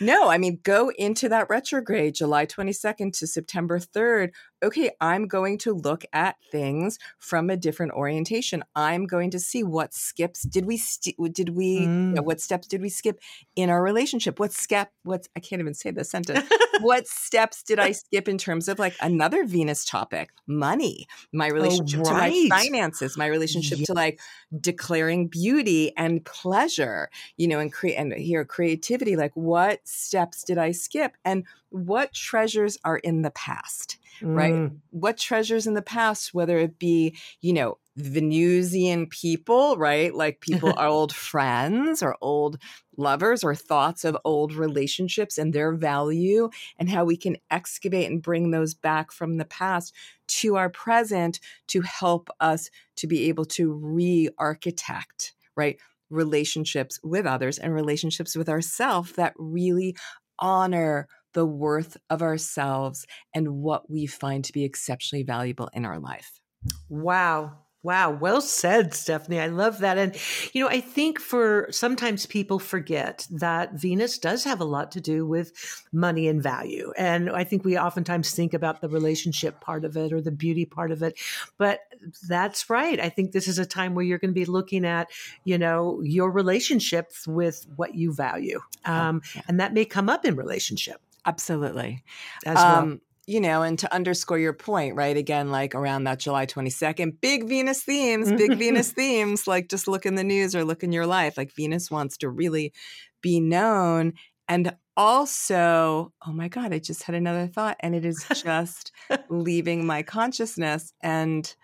no, 0.00 0.28
I 0.28 0.38
mean, 0.38 0.60
go 0.62 0.90
into 0.90 1.28
that 1.28 1.48
retrograde, 1.48 2.14
July 2.14 2.46
22nd 2.46 3.12
to 3.18 3.26
September 3.26 3.78
3rd. 3.78 4.30
Okay, 4.62 4.90
I'm 5.00 5.26
going 5.26 5.58
to 5.58 5.74
look 5.74 6.04
at 6.12 6.36
things 6.50 6.98
from 7.18 7.50
a 7.50 7.56
different 7.56 7.92
orientation. 7.92 8.62
I'm 8.76 9.06
going 9.06 9.30
to 9.30 9.40
see 9.40 9.62
what 9.62 9.92
skips 9.92 10.42
did 10.42 10.66
we 10.66 10.76
st- 10.76 11.16
did 11.32 11.50
we 11.50 11.80
mm. 11.80 12.08
you 12.08 12.14
know, 12.14 12.22
what 12.22 12.40
steps 12.40 12.66
did 12.66 12.80
we 12.80 12.88
skip 12.88 13.20
in 13.56 13.70
our 13.70 13.82
relationship? 13.82 14.38
What 14.38 14.52
step 14.52 14.92
what's 15.02 15.28
I 15.36 15.40
can't 15.40 15.60
even 15.60 15.74
say 15.74 15.90
the 15.90 16.04
sentence. 16.04 16.48
what 16.80 17.06
steps 17.06 17.62
did 17.62 17.78
I 17.78 17.92
skip 17.92 18.28
in 18.28 18.38
terms 18.38 18.68
of 18.68 18.78
like 18.78 18.94
another 19.00 19.44
Venus 19.44 19.84
topic, 19.84 20.30
money, 20.46 21.06
my 21.32 21.48
oh, 21.48 21.54
relationship 21.54 22.00
oh, 22.04 22.10
right. 22.10 22.32
to 22.32 22.48
my 22.48 22.58
finances, 22.58 23.16
my 23.16 23.26
relationship 23.26 23.80
to 23.86 23.94
like 23.94 24.20
declaring 24.60 25.28
beauty 25.28 25.92
and 25.96 26.24
pleasure, 26.24 27.08
you 27.36 27.48
know, 27.48 27.58
and 27.58 27.72
create 27.72 27.96
and 27.96 28.12
here 28.12 28.44
creativity. 28.44 29.16
Like 29.16 29.32
what 29.34 29.80
steps 29.84 30.44
did 30.44 30.58
I 30.58 30.72
skip? 30.72 31.16
And 31.24 31.44
what 31.72 32.12
treasures 32.12 32.78
are 32.84 32.98
in 32.98 33.22
the 33.22 33.30
past, 33.30 33.98
mm. 34.20 34.36
right? 34.36 34.70
What 34.90 35.16
treasures 35.16 35.66
in 35.66 35.74
the 35.74 35.82
past, 35.82 36.34
whether 36.34 36.58
it 36.58 36.78
be, 36.78 37.16
you 37.40 37.52
know, 37.52 37.78
Venusian 37.96 39.06
people, 39.06 39.76
right? 39.76 40.14
Like 40.14 40.40
people 40.40 40.72
are 40.76 40.86
old 40.88 41.14
friends 41.14 42.02
or 42.02 42.16
old 42.20 42.58
lovers 42.96 43.44
or 43.44 43.54
thoughts 43.54 44.04
of 44.04 44.16
old 44.24 44.54
relationships 44.54 45.36
and 45.36 45.52
their 45.52 45.74
value 45.74 46.48
and 46.78 46.88
how 46.88 47.04
we 47.04 47.16
can 47.16 47.36
excavate 47.50 48.10
and 48.10 48.22
bring 48.22 48.50
those 48.50 48.74
back 48.74 49.12
from 49.12 49.36
the 49.36 49.44
past 49.44 49.94
to 50.26 50.56
our 50.56 50.70
present 50.70 51.40
to 51.68 51.82
help 51.82 52.30
us 52.40 52.70
to 52.96 53.06
be 53.06 53.28
able 53.28 53.44
to 53.44 53.72
re 53.72 54.28
architect, 54.38 55.34
right? 55.54 55.78
Relationships 56.08 56.98
with 57.02 57.26
others 57.26 57.58
and 57.58 57.74
relationships 57.74 58.36
with 58.36 58.48
ourselves 58.48 59.12
that 59.12 59.34
really 59.36 59.94
honor 60.38 61.08
the 61.34 61.46
worth 61.46 61.96
of 62.10 62.22
ourselves 62.22 63.06
and 63.34 63.56
what 63.56 63.90
we 63.90 64.06
find 64.06 64.44
to 64.44 64.52
be 64.52 64.64
exceptionally 64.64 65.22
valuable 65.22 65.70
in 65.72 65.84
our 65.84 65.98
life. 65.98 66.40
Wow. 66.88 67.58
Wow, 67.84 68.12
well 68.12 68.40
said, 68.40 68.94
Stephanie. 68.94 69.40
I 69.40 69.48
love 69.48 69.78
that. 69.78 69.98
And, 69.98 70.16
you 70.52 70.62
know, 70.62 70.70
I 70.70 70.80
think 70.80 71.18
for 71.18 71.66
sometimes 71.72 72.26
people 72.26 72.60
forget 72.60 73.26
that 73.32 73.72
Venus 73.72 74.18
does 74.18 74.44
have 74.44 74.60
a 74.60 74.64
lot 74.64 74.92
to 74.92 75.00
do 75.00 75.26
with 75.26 75.82
money 75.92 76.28
and 76.28 76.40
value. 76.40 76.92
And 76.96 77.28
I 77.28 77.42
think 77.42 77.64
we 77.64 77.76
oftentimes 77.76 78.30
think 78.30 78.54
about 78.54 78.82
the 78.82 78.88
relationship 78.88 79.60
part 79.60 79.84
of 79.84 79.96
it 79.96 80.12
or 80.12 80.20
the 80.20 80.30
beauty 80.30 80.64
part 80.64 80.92
of 80.92 81.02
it. 81.02 81.18
But 81.58 81.80
that's 82.28 82.70
right. 82.70 83.00
I 83.00 83.08
think 83.08 83.32
this 83.32 83.48
is 83.48 83.58
a 83.58 83.66
time 83.66 83.96
where 83.96 84.04
you're 84.04 84.18
going 84.18 84.30
to 84.30 84.32
be 84.32 84.44
looking 84.44 84.86
at, 84.86 85.10
you 85.42 85.58
know, 85.58 86.00
your 86.04 86.30
relationships 86.30 87.26
with 87.26 87.66
what 87.74 87.96
you 87.96 88.14
value. 88.14 88.60
Oh, 88.86 88.92
um. 88.92 89.22
And 89.48 89.58
that 89.58 89.74
may 89.74 89.86
come 89.86 90.08
up 90.08 90.24
in 90.24 90.36
relationship. 90.36 91.00
Absolutely. 91.24 92.04
As 92.44 92.56
well. 92.56 92.78
Um, 92.78 93.00
you 93.26 93.40
know, 93.40 93.62
and 93.62 93.78
to 93.78 93.94
underscore 93.94 94.38
your 94.38 94.52
point, 94.52 94.96
right? 94.96 95.16
Again, 95.16 95.50
like 95.50 95.74
around 95.74 96.04
that 96.04 96.18
July 96.18 96.44
22nd, 96.44 97.20
big 97.20 97.48
Venus 97.48 97.82
themes, 97.82 98.32
big 98.32 98.54
Venus 98.58 98.90
themes, 98.92 99.46
like 99.46 99.68
just 99.68 99.86
look 99.86 100.04
in 100.06 100.16
the 100.16 100.24
news 100.24 100.56
or 100.56 100.64
look 100.64 100.82
in 100.82 100.90
your 100.90 101.06
life. 101.06 101.36
Like 101.36 101.52
Venus 101.54 101.90
wants 101.90 102.16
to 102.18 102.28
really 102.28 102.72
be 103.20 103.38
known. 103.38 104.14
And 104.48 104.76
also, 104.96 106.12
oh 106.26 106.32
my 106.32 106.48
God, 106.48 106.72
I 106.72 106.80
just 106.80 107.04
had 107.04 107.14
another 107.14 107.46
thought, 107.46 107.76
and 107.80 107.94
it 107.94 108.04
is 108.04 108.26
just 108.42 108.90
leaving 109.28 109.86
my 109.86 110.02
consciousness. 110.02 110.92
And 111.00 111.54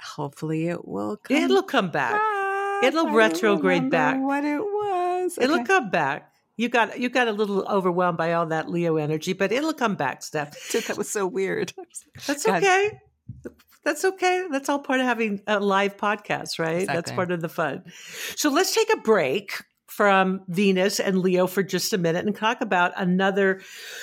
hopefully 0.00 0.68
it 0.68 0.86
will 0.86 1.16
come 1.16 1.36
It'll 1.36 1.62
come 1.64 1.90
back. 1.90 2.12
back. 2.12 2.84
It'll 2.84 3.10
retrograde 3.10 3.90
back. 3.90 4.20
What 4.20 4.44
it 4.44 4.60
was. 4.60 5.36
Okay. 5.36 5.44
It'll 5.44 5.64
come 5.64 5.90
back. 5.90 6.31
You 6.62 6.68
got 6.68 7.00
you 7.00 7.08
got 7.08 7.26
a 7.26 7.32
little 7.32 7.66
overwhelmed 7.66 8.16
by 8.16 8.34
all 8.34 8.46
that 8.46 8.70
Leo 8.70 8.96
energy, 8.96 9.32
but 9.32 9.50
it'll 9.50 9.72
come 9.72 9.96
back, 9.96 10.22
Steph. 10.22 10.54
That 10.86 10.96
was 10.96 11.10
so 11.10 11.26
weird. 11.26 11.72
That's 12.28 12.46
okay. 12.46 13.00
That's 13.84 14.04
okay. 14.04 14.46
That's 14.48 14.68
all 14.68 14.78
part 14.78 15.00
of 15.00 15.06
having 15.06 15.42
a 15.48 15.58
live 15.58 15.96
podcast, 15.96 16.60
right? 16.60 16.82
Exactly. 16.82 16.94
That's 16.94 17.10
part 17.10 17.32
of 17.32 17.40
the 17.40 17.48
fun. 17.48 17.82
So 18.36 18.48
let's 18.48 18.72
take 18.72 18.92
a 18.94 18.98
break 18.98 19.64
from 19.94 20.40
Venus 20.48 20.98
and 20.98 21.18
Leo 21.18 21.46
for 21.46 21.62
just 21.62 21.92
a 21.92 21.98
minute 21.98 22.24
and 22.24 22.34
talk 22.34 22.62
about 22.62 22.92
another 22.96 23.60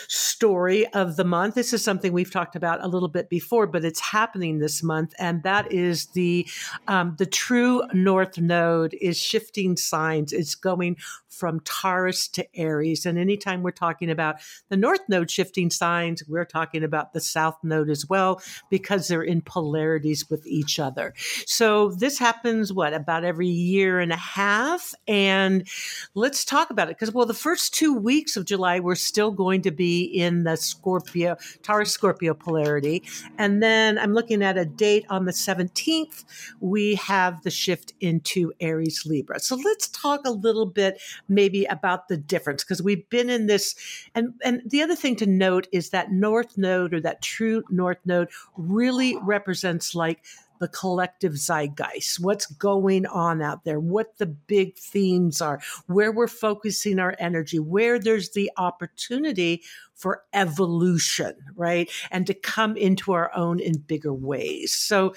story 0.08 0.86
of 0.94 1.16
the 1.16 1.24
month. 1.24 1.56
This 1.56 1.74
is 1.74 1.84
something 1.84 2.14
we've 2.14 2.32
talked 2.32 2.56
about 2.56 2.84
a 2.84 2.88
little 2.88 3.08
bit 3.08 3.28
before, 3.28 3.66
but 3.66 3.84
it's 3.84 4.00
happening 4.00 4.60
this 4.60 4.84
month, 4.84 5.16
and 5.18 5.42
that 5.42 5.72
is 5.72 6.06
the 6.08 6.48
um, 6.88 7.16
the 7.18 7.26
true 7.26 7.82
North 7.92 8.38
Node 8.38 8.94
is 9.02 9.18
shifting 9.18 9.78
signs. 9.78 10.32
It's 10.32 10.54
going 10.54 10.98
from 11.28 11.60
Taurus 11.62 12.28
to 12.30 12.46
Aries, 12.56 13.08
and 13.08 13.18
anytime 13.18 13.64
we're 13.64 13.72
talking 13.72 14.12
about 14.12 14.36
the 14.70 14.78
North 14.78 15.02
Node 15.10 15.32
shifting 15.32 15.72
signs, 15.72 16.22
we're 16.28 16.46
talking 16.46 16.84
about 16.84 17.14
the 17.14 17.22
South 17.22 17.58
Node 17.64 17.90
as 17.90 18.08
well 18.08 18.42
because 18.70 19.08
they're 19.08 19.24
in 19.24 19.42
polarities 19.42 20.30
with 20.30 20.46
each 20.46 20.78
other. 20.78 21.16
So 21.48 21.90
this 21.90 22.20
happens 22.20 22.72
what 22.72 22.94
about 22.94 23.24
every 23.24 23.48
year 23.48 24.00
and 24.00 24.12
a 24.12 24.18
half, 24.18 24.94
and 25.08 25.68
let's 26.16 26.46
talk 26.46 26.70
about 26.70 26.90
it 26.90 26.98
because, 26.98 27.14
well, 27.14 27.26
the 27.26 27.34
first 27.34 27.74
two 27.74 27.94
weeks 27.94 28.38
of 28.38 28.46
July, 28.46 28.80
we're 28.80 28.96
still 28.96 29.32
going 29.32 29.62
to 29.64 29.72
be 29.72 30.04
in 30.04 30.44
the 30.44 30.58
Scorpio, 30.58 31.38
Taurus 31.64 31.92
Scorpio 31.92 32.34
polarity. 32.34 33.04
And 33.38 33.62
then 33.62 33.98
I'm 33.98 34.14
looking 34.14 34.44
at 34.44 34.58
a 34.58 34.66
date 34.66 35.06
on 35.10 35.26
the 35.26 35.32
17th, 35.32 36.26
we 36.60 36.96
have 36.96 37.42
the 37.44 37.52
shift 37.52 37.94
into 38.00 38.52
Aries 38.60 39.06
Libra. 39.06 39.40
So 39.40 39.56
let's 39.56 39.88
talk 39.90 40.22
a 40.26 40.32
little 40.32 40.66
bit 40.66 41.02
maybe 41.28 41.66
about 41.66 42.08
the 42.08 42.18
difference 42.18 42.64
because 42.64 42.82
we've 42.82 43.10
been 43.10 43.30
in 43.30 43.48
this. 43.48 43.76
And, 44.16 44.34
and 44.44 44.62
the 44.66 44.82
other 44.82 44.96
thing 44.96 45.16
to 45.18 45.26
note 45.26 45.68
is 45.72 45.90
that 45.90 46.12
North 46.12 46.58
Node 46.58 46.94
or 46.94 47.02
that 47.02 47.22
true 47.22 47.64
North 47.70 48.00
Node 48.06 48.30
really 48.58 49.18
represents 49.22 49.96
like 49.96 50.24
the 50.60 50.68
collective 50.68 51.34
zeitgeist, 51.34 52.20
what's 52.20 52.46
going 52.46 53.06
on 53.06 53.42
out 53.42 53.64
there, 53.64 53.80
what 53.80 54.18
the 54.18 54.26
big 54.26 54.78
themes 54.78 55.42
are, 55.42 55.60
where 55.88 56.12
we're 56.12 56.28
focusing 56.28 57.00
our 57.00 57.16
energy, 57.20 57.60
where 57.60 58.00
there's 58.00 58.32
the 58.32 58.52
opportunity 58.58 59.64
for 59.96 60.24
evolution, 60.34 61.34
right? 61.56 61.90
And 62.12 62.28
to 62.28 62.34
come 62.34 62.78
into 62.78 63.12
our 63.14 63.36
own 63.36 63.60
in 63.60 63.80
bigger 63.80 64.14
ways. 64.14 64.74
So 64.74 65.14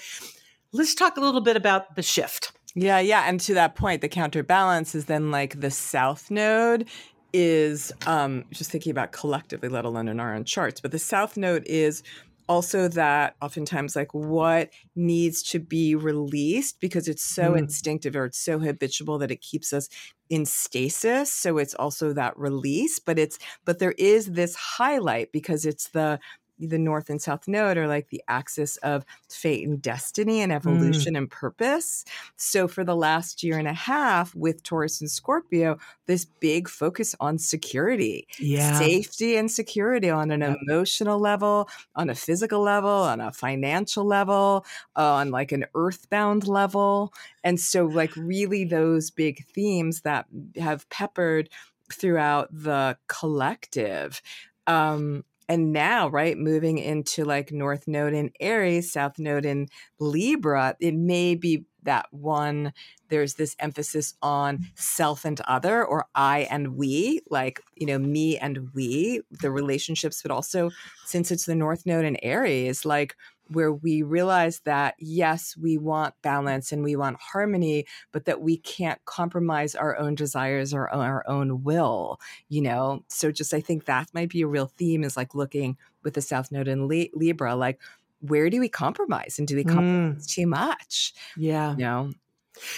let's 0.71 0.95
talk 0.95 1.17
a 1.17 1.21
little 1.21 1.41
bit 1.41 1.55
about 1.55 1.95
the 1.95 2.03
shift. 2.03 2.51
Yeah, 2.75 2.99
yeah. 2.99 3.25
And 3.27 3.39
to 3.41 3.53
that 3.53 3.75
point, 3.75 4.01
the 4.01 4.09
counterbalance 4.09 4.95
is 4.95 5.05
then 5.05 5.31
like 5.31 5.59
the 5.59 5.71
south 5.71 6.31
node 6.31 6.87
is 7.35 7.91
um 8.05 8.45
just 8.51 8.69
thinking 8.69 8.91
about 8.91 9.11
collectively, 9.11 9.67
let 9.67 9.85
alone 9.85 10.07
in 10.07 10.19
our 10.19 10.35
own 10.35 10.43
charts, 10.43 10.79
but 10.79 10.91
the 10.91 10.99
south 10.99 11.35
node 11.35 11.63
is 11.65 12.03
also 12.47 12.87
that 12.87 13.35
oftentimes 13.41 13.95
like 13.95 14.13
what 14.13 14.69
needs 14.95 15.41
to 15.43 15.59
be 15.59 15.95
released 15.95 16.79
because 16.79 17.07
it's 17.07 17.23
so 17.23 17.53
mm. 17.53 17.59
instinctive 17.59 18.15
or 18.15 18.25
it's 18.25 18.39
so 18.39 18.59
habitual 18.59 19.17
that 19.17 19.31
it 19.31 19.41
keeps 19.41 19.71
us 19.73 19.89
in 20.29 20.45
stasis 20.45 21.31
so 21.31 21.57
it's 21.57 21.73
also 21.75 22.13
that 22.13 22.37
release 22.37 22.99
but 22.99 23.19
it's 23.19 23.37
but 23.65 23.79
there 23.79 23.93
is 23.97 24.31
this 24.31 24.55
highlight 24.55 25.31
because 25.31 25.65
it's 25.65 25.89
the 25.89 26.19
the 26.59 26.77
north 26.77 27.09
and 27.09 27.21
south 27.21 27.47
node 27.47 27.77
are 27.77 27.87
like 27.87 28.09
the 28.09 28.23
axis 28.27 28.77
of 28.77 29.05
fate 29.29 29.67
and 29.67 29.81
destiny 29.81 30.41
and 30.41 30.51
mm. 30.51 30.55
evolution 30.55 31.13
mm. 31.13 31.17
and 31.17 31.31
purpose. 31.31 32.05
So 32.35 32.67
for 32.67 32.83
the 32.83 32.95
last 32.95 33.43
year 33.43 33.57
and 33.57 33.67
a 33.67 33.73
half 33.73 34.33
with 34.35 34.63
Taurus 34.63 35.01
and 35.01 35.09
Scorpio, 35.09 35.77
this 36.05 36.25
big 36.25 36.69
focus 36.69 37.15
on 37.19 37.37
security, 37.37 38.27
yeah. 38.39 38.77
safety 38.77 39.35
and 39.35 39.51
security 39.51 40.09
on 40.09 40.31
an 40.31 40.41
yeah. 40.41 40.55
emotional 40.67 41.19
level, 41.19 41.69
on 41.95 42.09
a 42.09 42.15
physical 42.15 42.61
level, 42.61 42.89
on 42.89 43.19
a 43.19 43.31
financial 43.31 44.05
level, 44.05 44.65
on 44.95 45.31
like 45.31 45.51
an 45.51 45.65
earthbound 45.75 46.47
level. 46.47 47.13
And 47.43 47.59
so 47.59 47.85
like 47.85 48.15
really 48.15 48.65
those 48.65 49.11
big 49.11 49.45
themes 49.47 50.01
that 50.01 50.25
have 50.57 50.87
peppered 50.89 51.49
throughout 51.91 52.47
the 52.51 52.97
collective 53.07 54.21
um 54.65 55.25
and 55.49 55.73
now 55.73 56.07
right 56.07 56.37
moving 56.37 56.77
into 56.77 57.23
like 57.25 57.51
north 57.51 57.87
node 57.87 58.13
in 58.13 58.31
aries 58.39 58.91
south 58.91 59.19
node 59.19 59.45
in 59.45 59.67
libra 59.99 60.75
it 60.79 60.93
may 60.93 61.35
be 61.35 61.65
that 61.83 62.05
one 62.11 62.71
there's 63.09 63.35
this 63.35 63.55
emphasis 63.59 64.13
on 64.21 64.65
self 64.75 65.25
and 65.25 65.41
other 65.41 65.83
or 65.83 66.05
i 66.15 66.47
and 66.49 66.75
we 66.75 67.19
like 67.29 67.61
you 67.75 67.85
know 67.85 67.99
me 67.99 68.37
and 68.37 68.73
we 68.73 69.21
the 69.41 69.51
relationships 69.51 70.21
but 70.21 70.31
also 70.31 70.69
since 71.05 71.31
it's 71.31 71.45
the 71.45 71.55
north 71.55 71.85
node 71.85 72.05
in 72.05 72.17
aries 72.23 72.85
like 72.85 73.15
where 73.53 73.71
we 73.71 74.01
realize 74.01 74.59
that 74.61 74.95
yes, 74.99 75.55
we 75.57 75.77
want 75.77 76.13
balance 76.21 76.71
and 76.71 76.83
we 76.83 76.95
want 76.95 77.19
harmony, 77.19 77.85
but 78.11 78.25
that 78.25 78.41
we 78.41 78.57
can't 78.57 79.03
compromise 79.05 79.75
our 79.75 79.97
own 79.97 80.15
desires 80.15 80.73
or 80.73 80.89
our 80.93 81.23
own 81.27 81.63
will, 81.63 82.19
you 82.49 82.61
know? 82.61 83.03
So 83.07 83.31
just 83.31 83.53
I 83.53 83.61
think 83.61 83.85
that 83.85 84.09
might 84.13 84.29
be 84.29 84.41
a 84.41 84.47
real 84.47 84.71
theme 84.77 85.03
is 85.03 85.17
like 85.17 85.33
looking 85.33 85.77
with 86.03 86.13
the 86.13 86.21
South 86.21 86.51
Node 86.51 86.67
in 86.67 86.87
Libra, 86.87 87.55
like 87.55 87.79
where 88.19 88.49
do 88.49 88.59
we 88.59 88.69
compromise 88.69 89.37
and 89.37 89.47
do 89.47 89.55
we 89.55 89.63
compromise 89.63 90.27
mm. 90.27 90.33
too 90.33 90.47
much? 90.47 91.13
Yeah. 91.37 91.71
You 91.71 91.77
know? 91.77 92.11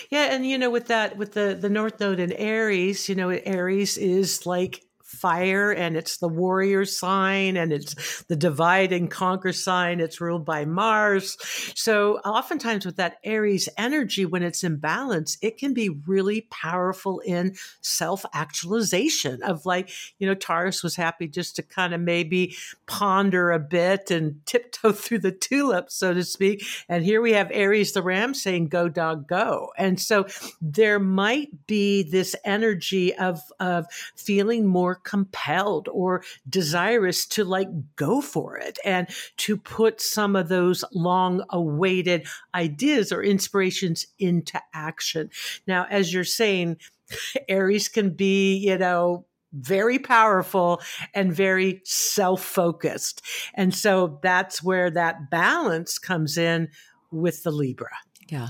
Yeah, 0.10 0.34
and 0.34 0.46
you 0.46 0.58
know, 0.58 0.70
with 0.70 0.88
that, 0.88 1.18
with 1.18 1.34
the 1.34 1.58
the 1.60 1.70
North 1.70 2.00
Node 2.00 2.20
in 2.20 2.32
Aries, 2.32 3.10
you 3.10 3.16
know, 3.16 3.30
Aries 3.30 3.98
is 3.98 4.46
like 4.46 4.85
fire 5.06 5.72
and 5.72 5.96
it's 5.96 6.18
the 6.18 6.28
warrior 6.28 6.84
sign 6.84 7.58
and 7.58 7.72
it's 7.72 8.24
the 8.24 8.36
divide 8.36 8.92
and 8.92 9.12
conquer 9.12 9.54
sign. 9.54 10.00
It's 10.00 10.20
ruled 10.20 10.46
by 10.46 10.66
Mars. 10.66 11.38
So 11.76 12.18
oftentimes 12.18 12.88
with 12.88 12.98
that 12.98 13.18
Aries 13.24 13.70
energy, 13.78 14.26
when 14.26 14.42
it's 14.42 14.64
in 14.64 14.78
balance, 14.78 15.38
it 15.44 15.58
can 15.60 15.76
be 15.76 15.90
really 15.90 16.42
powerful 16.50 17.20
in 17.20 17.56
self 17.82 18.26
actualization 18.34 19.44
of 19.44 19.66
like, 19.66 19.92
you 20.18 20.26
know, 20.26 20.34
Taurus 20.34 20.82
was 20.82 20.96
happy 20.96 21.28
just 21.28 21.56
to 21.58 21.64
kind 21.64 21.94
of 21.94 22.02
maybe 22.02 22.56
ponder 22.88 23.52
a 23.52 23.60
bit 23.60 24.10
and 24.10 24.42
tiptoe 24.48 24.92
through 24.92 25.20
the 25.20 25.32
tulips, 25.32 25.96
so 25.96 26.16
to 26.16 26.24
speak. 26.24 26.66
And 26.90 27.06
here 27.06 27.22
we 27.22 27.34
have 27.34 27.52
Aries 27.52 27.92
the 27.92 28.02
ram 28.02 28.34
saying, 28.34 28.70
go 28.70 28.90
dog, 28.90 29.28
go. 29.28 29.72
And 29.78 30.00
so 30.00 30.26
there 30.62 31.00
might 31.00 31.68
be 31.68 32.02
this 32.02 32.36
energy 32.44 33.14
of, 33.16 33.40
of 33.60 33.86
feeling 34.16 34.66
more 34.66 34.95
compelled 35.04 35.88
or 35.92 36.24
desirous 36.48 37.26
to 37.28 37.44
like 37.44 37.68
go 37.96 38.22
for 38.22 38.58
it 38.58 38.80
and 38.84 39.08
to 39.38 39.58
put 39.58 40.02
some 40.02 40.36
of 40.36 40.48
those 40.50 40.84
long 40.94 41.44
awaited 41.50 42.28
ideas 42.54 43.12
or 43.12 43.24
inspirations 43.24 44.06
into 44.20 44.62
action. 44.74 45.30
Now, 45.68 45.86
as 45.90 46.14
you're 46.14 46.24
saying, 46.24 46.78
Aries 47.50 47.88
can 47.88 48.12
be, 48.12 48.56
you 48.56 48.78
know, 48.78 49.26
very 49.54 50.00
powerful 50.00 50.82
and 51.14 51.34
very 51.34 51.82
self 51.86 52.44
focused. 52.44 53.22
And 53.54 53.74
so 53.74 54.20
that's 54.22 54.62
where 54.62 54.92
that 54.92 55.30
balance 55.30 55.98
comes 55.98 56.38
in 56.38 56.70
with 57.12 57.44
the 57.44 57.52
Libra. 57.52 57.92
Yeah. 58.28 58.50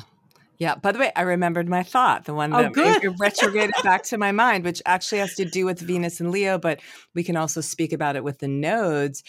Yeah. 0.58 0.76
By 0.76 0.92
the 0.92 1.00
way, 1.00 1.12
I 1.16 1.22
remembered 1.22 1.68
my 1.68 1.84
thought, 1.84 2.26
the 2.26 2.34
one 2.34 2.54
oh, 2.54 2.64
that 2.64 2.74
good. 2.74 3.16
retrograded 3.20 3.76
back 3.84 4.04
to 4.04 4.18
my 4.18 4.32
mind, 4.32 4.64
which 4.64 4.82
actually 4.86 5.20
has 5.20 5.36
to 5.36 5.46
do 5.46 5.66
with 5.66 5.80
Venus 5.80 6.20
and 6.20 6.32
Leo, 6.32 6.58
but 6.58 6.80
we 7.14 7.24
can 7.24 7.36
also 7.36 7.62
speak 7.62 7.94
about 7.94 8.16
it 8.16 8.24
with 8.24 8.40
the 8.40 8.48
nodes, 8.48 9.24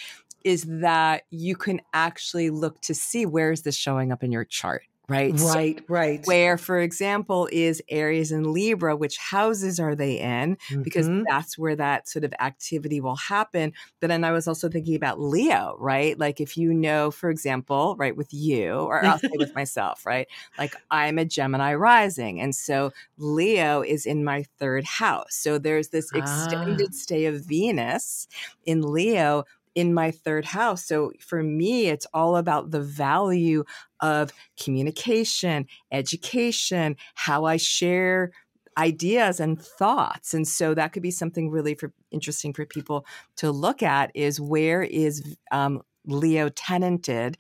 is 0.45 0.65
that 0.69 1.25
you 1.31 1.57
can 1.57 1.81
actually 1.93 2.51
look 2.51 2.81
to 2.83 2.95
see 2.95 3.27
where 3.27 3.51
is 3.51 3.63
this 3.63 3.77
showing 3.77 4.13
up 4.13 4.23
in 4.23 4.31
your 4.31 4.45
chart 4.45 4.85
right? 5.09 5.33
Right, 5.33 5.79
so 5.79 5.85
right. 5.89 6.21
Where, 6.27 6.59
for 6.59 6.81
example, 6.81 7.49
is 7.53 7.83
Aries 7.89 8.33
and 8.33 8.47
Libra, 8.47 8.97
which 8.97 9.19
houses 9.19 9.79
are 9.79 9.95
they 9.95 10.19
in? 10.19 10.57
Mm-hmm. 10.57 10.83
Because 10.83 11.09
that's 11.29 11.57
where 11.57 11.77
that 11.77 12.09
sort 12.09 12.25
of 12.25 12.35
activity 12.41 13.01
will 13.01 13.17
happen. 13.17 13.73
But 14.01 14.09
then 14.09 14.25
I 14.25 14.33
was 14.33 14.49
also 14.49 14.69
thinking 14.69 14.97
about 14.97 15.21
Leo, 15.21 15.77
right? 15.79 16.19
Like 16.19 16.41
if 16.41 16.57
you 16.57 16.75
know, 16.75 17.11
for 17.11 17.31
example, 17.31 17.95
right, 17.99 18.17
with 18.17 18.33
you, 18.33 18.73
or 18.73 19.05
I'll 19.05 19.19
say 19.19 19.31
with 19.35 19.55
myself, 19.55 20.05
right? 20.05 20.27
Like 20.59 20.75
I'm 20.91 21.19
a 21.19 21.25
Gemini 21.25 21.75
rising. 21.75 22.41
And 22.41 22.55
so 22.55 22.93
Leo 23.17 23.83
is 23.83 24.07
in 24.07 24.25
my 24.25 24.45
third 24.59 24.85
house. 24.85 25.37
So 25.37 25.59
there's 25.59 25.89
this 25.89 26.11
extended 26.13 26.89
ah. 26.91 26.97
stay 26.97 27.27
of 27.27 27.45
Venus 27.45 28.27
in 28.65 28.83
Leo 28.83 29.45
in 29.77 29.95
my 29.95 30.11
third 30.11 30.47
house. 30.47 30.85
So 30.85 31.13
for 31.21 31.43
me, 31.45 31.87
it's 31.87 32.07
all 32.13 32.37
about 32.37 32.73
the 32.73 32.81
value 32.81 33.63
of 34.01 34.33
communication, 34.61 35.67
education, 35.93 36.97
how 37.15 37.45
I 37.45 37.59
share 37.59 38.33
ideas 38.79 39.39
and 39.39 39.61
thoughts. 39.61 40.35
And 40.35 40.49
so 40.49 40.75
that 40.75 40.93
could 40.93 41.03
be 41.03 41.11
something 41.11 41.51
really 41.51 41.75
for 41.75 41.93
interesting 42.11 42.53
for 42.53 42.67
people 42.67 43.07
to 43.37 43.51
look 43.51 43.83
at 43.83 44.11
is 44.15 44.41
where 44.41 44.83
is 44.83 45.37
um, 45.53 45.83
Leo 46.07 46.49
tenanted 46.51 47.37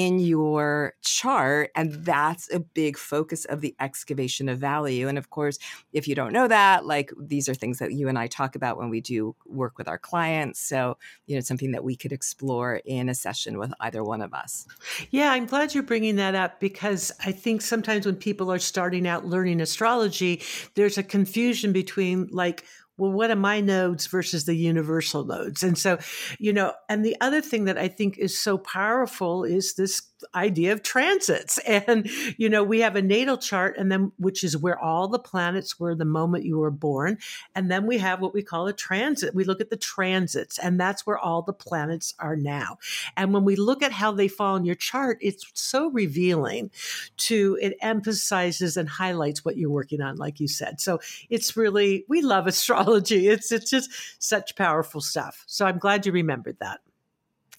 in 0.00 0.18
your 0.18 0.94
chart. 1.02 1.70
And 1.74 1.92
that's 1.92 2.50
a 2.50 2.58
big 2.58 2.96
focus 2.96 3.44
of 3.44 3.60
the 3.60 3.76
excavation 3.78 4.48
of 4.48 4.58
value. 4.58 5.08
And 5.08 5.18
of 5.18 5.28
course, 5.28 5.58
if 5.92 6.08
you 6.08 6.14
don't 6.14 6.32
know 6.32 6.48
that, 6.48 6.86
like 6.86 7.12
these 7.20 7.50
are 7.50 7.54
things 7.54 7.80
that 7.80 7.92
you 7.92 8.08
and 8.08 8.18
I 8.18 8.26
talk 8.26 8.56
about 8.56 8.78
when 8.78 8.88
we 8.88 9.02
do 9.02 9.36
work 9.44 9.76
with 9.76 9.88
our 9.88 9.98
clients. 9.98 10.58
So, 10.58 10.96
you 11.26 11.34
know, 11.34 11.42
something 11.42 11.72
that 11.72 11.84
we 11.84 11.96
could 11.96 12.12
explore 12.12 12.76
in 12.86 13.10
a 13.10 13.14
session 13.14 13.58
with 13.58 13.74
either 13.80 14.02
one 14.02 14.22
of 14.22 14.32
us. 14.32 14.66
Yeah, 15.10 15.32
I'm 15.32 15.44
glad 15.44 15.74
you're 15.74 15.82
bringing 15.82 16.16
that 16.16 16.34
up 16.34 16.60
because 16.60 17.12
I 17.22 17.32
think 17.32 17.60
sometimes 17.60 18.06
when 18.06 18.16
people 18.16 18.50
are 18.50 18.58
starting 18.58 19.06
out 19.06 19.26
learning 19.26 19.60
astrology, 19.60 20.42
there's 20.76 20.96
a 20.96 21.02
confusion 21.02 21.74
between 21.74 22.26
like, 22.30 22.64
well, 23.00 23.10
what 23.10 23.30
are 23.30 23.36
my 23.36 23.60
nodes 23.60 24.06
versus 24.06 24.44
the 24.44 24.54
universal 24.54 25.24
nodes? 25.24 25.62
And 25.62 25.78
so, 25.78 25.98
you 26.38 26.52
know, 26.52 26.74
and 26.88 27.04
the 27.04 27.16
other 27.20 27.40
thing 27.40 27.64
that 27.64 27.78
I 27.78 27.88
think 27.88 28.18
is 28.18 28.38
so 28.38 28.58
powerful 28.58 29.44
is 29.44 29.74
this 29.74 30.02
idea 30.34 30.72
of 30.72 30.82
transits. 30.82 31.58
And, 31.70 32.10
you 32.36 32.48
know, 32.48 32.62
we 32.62 32.80
have 32.80 32.96
a 32.96 33.02
natal 33.02 33.38
chart 33.38 33.76
and 33.78 33.90
then, 33.90 34.12
which 34.18 34.44
is 34.44 34.56
where 34.56 34.78
all 34.78 35.08
the 35.08 35.18
planets 35.18 35.78
were 35.78 35.94
the 35.94 36.04
moment 36.04 36.44
you 36.44 36.58
were 36.58 36.70
born. 36.70 37.18
And 37.54 37.70
then 37.70 37.86
we 37.86 37.98
have 37.98 38.20
what 38.20 38.34
we 38.34 38.42
call 38.42 38.66
a 38.66 38.72
transit. 38.72 39.34
We 39.34 39.44
look 39.44 39.60
at 39.60 39.70
the 39.70 39.76
transits 39.76 40.58
and 40.58 40.78
that's 40.78 41.06
where 41.06 41.16
all 41.16 41.42
the 41.42 41.52
planets 41.52 42.14
are 42.18 42.36
now. 42.36 42.78
And 43.16 43.32
when 43.32 43.44
we 43.44 43.56
look 43.56 43.82
at 43.82 43.92
how 43.92 44.12
they 44.12 44.28
fall 44.28 44.56
in 44.56 44.64
your 44.64 44.74
chart, 44.74 45.18
it's 45.20 45.46
so 45.54 45.90
revealing 45.90 46.70
to, 47.18 47.56
it 47.62 47.76
emphasizes 47.80 48.76
and 48.76 48.88
highlights 48.88 49.44
what 49.44 49.56
you're 49.56 49.70
working 49.70 50.02
on, 50.02 50.16
like 50.16 50.40
you 50.40 50.48
said. 50.48 50.80
So 50.80 51.00
it's 51.30 51.56
really, 51.56 52.04
we 52.08 52.20
love 52.20 52.46
astrology. 52.46 53.28
It's, 53.30 53.52
it's 53.52 53.70
just 53.70 53.90
such 54.18 54.56
powerful 54.56 55.00
stuff. 55.00 55.44
So 55.46 55.64
I'm 55.64 55.78
glad 55.78 56.04
you 56.04 56.12
remembered 56.12 56.56
that. 56.60 56.80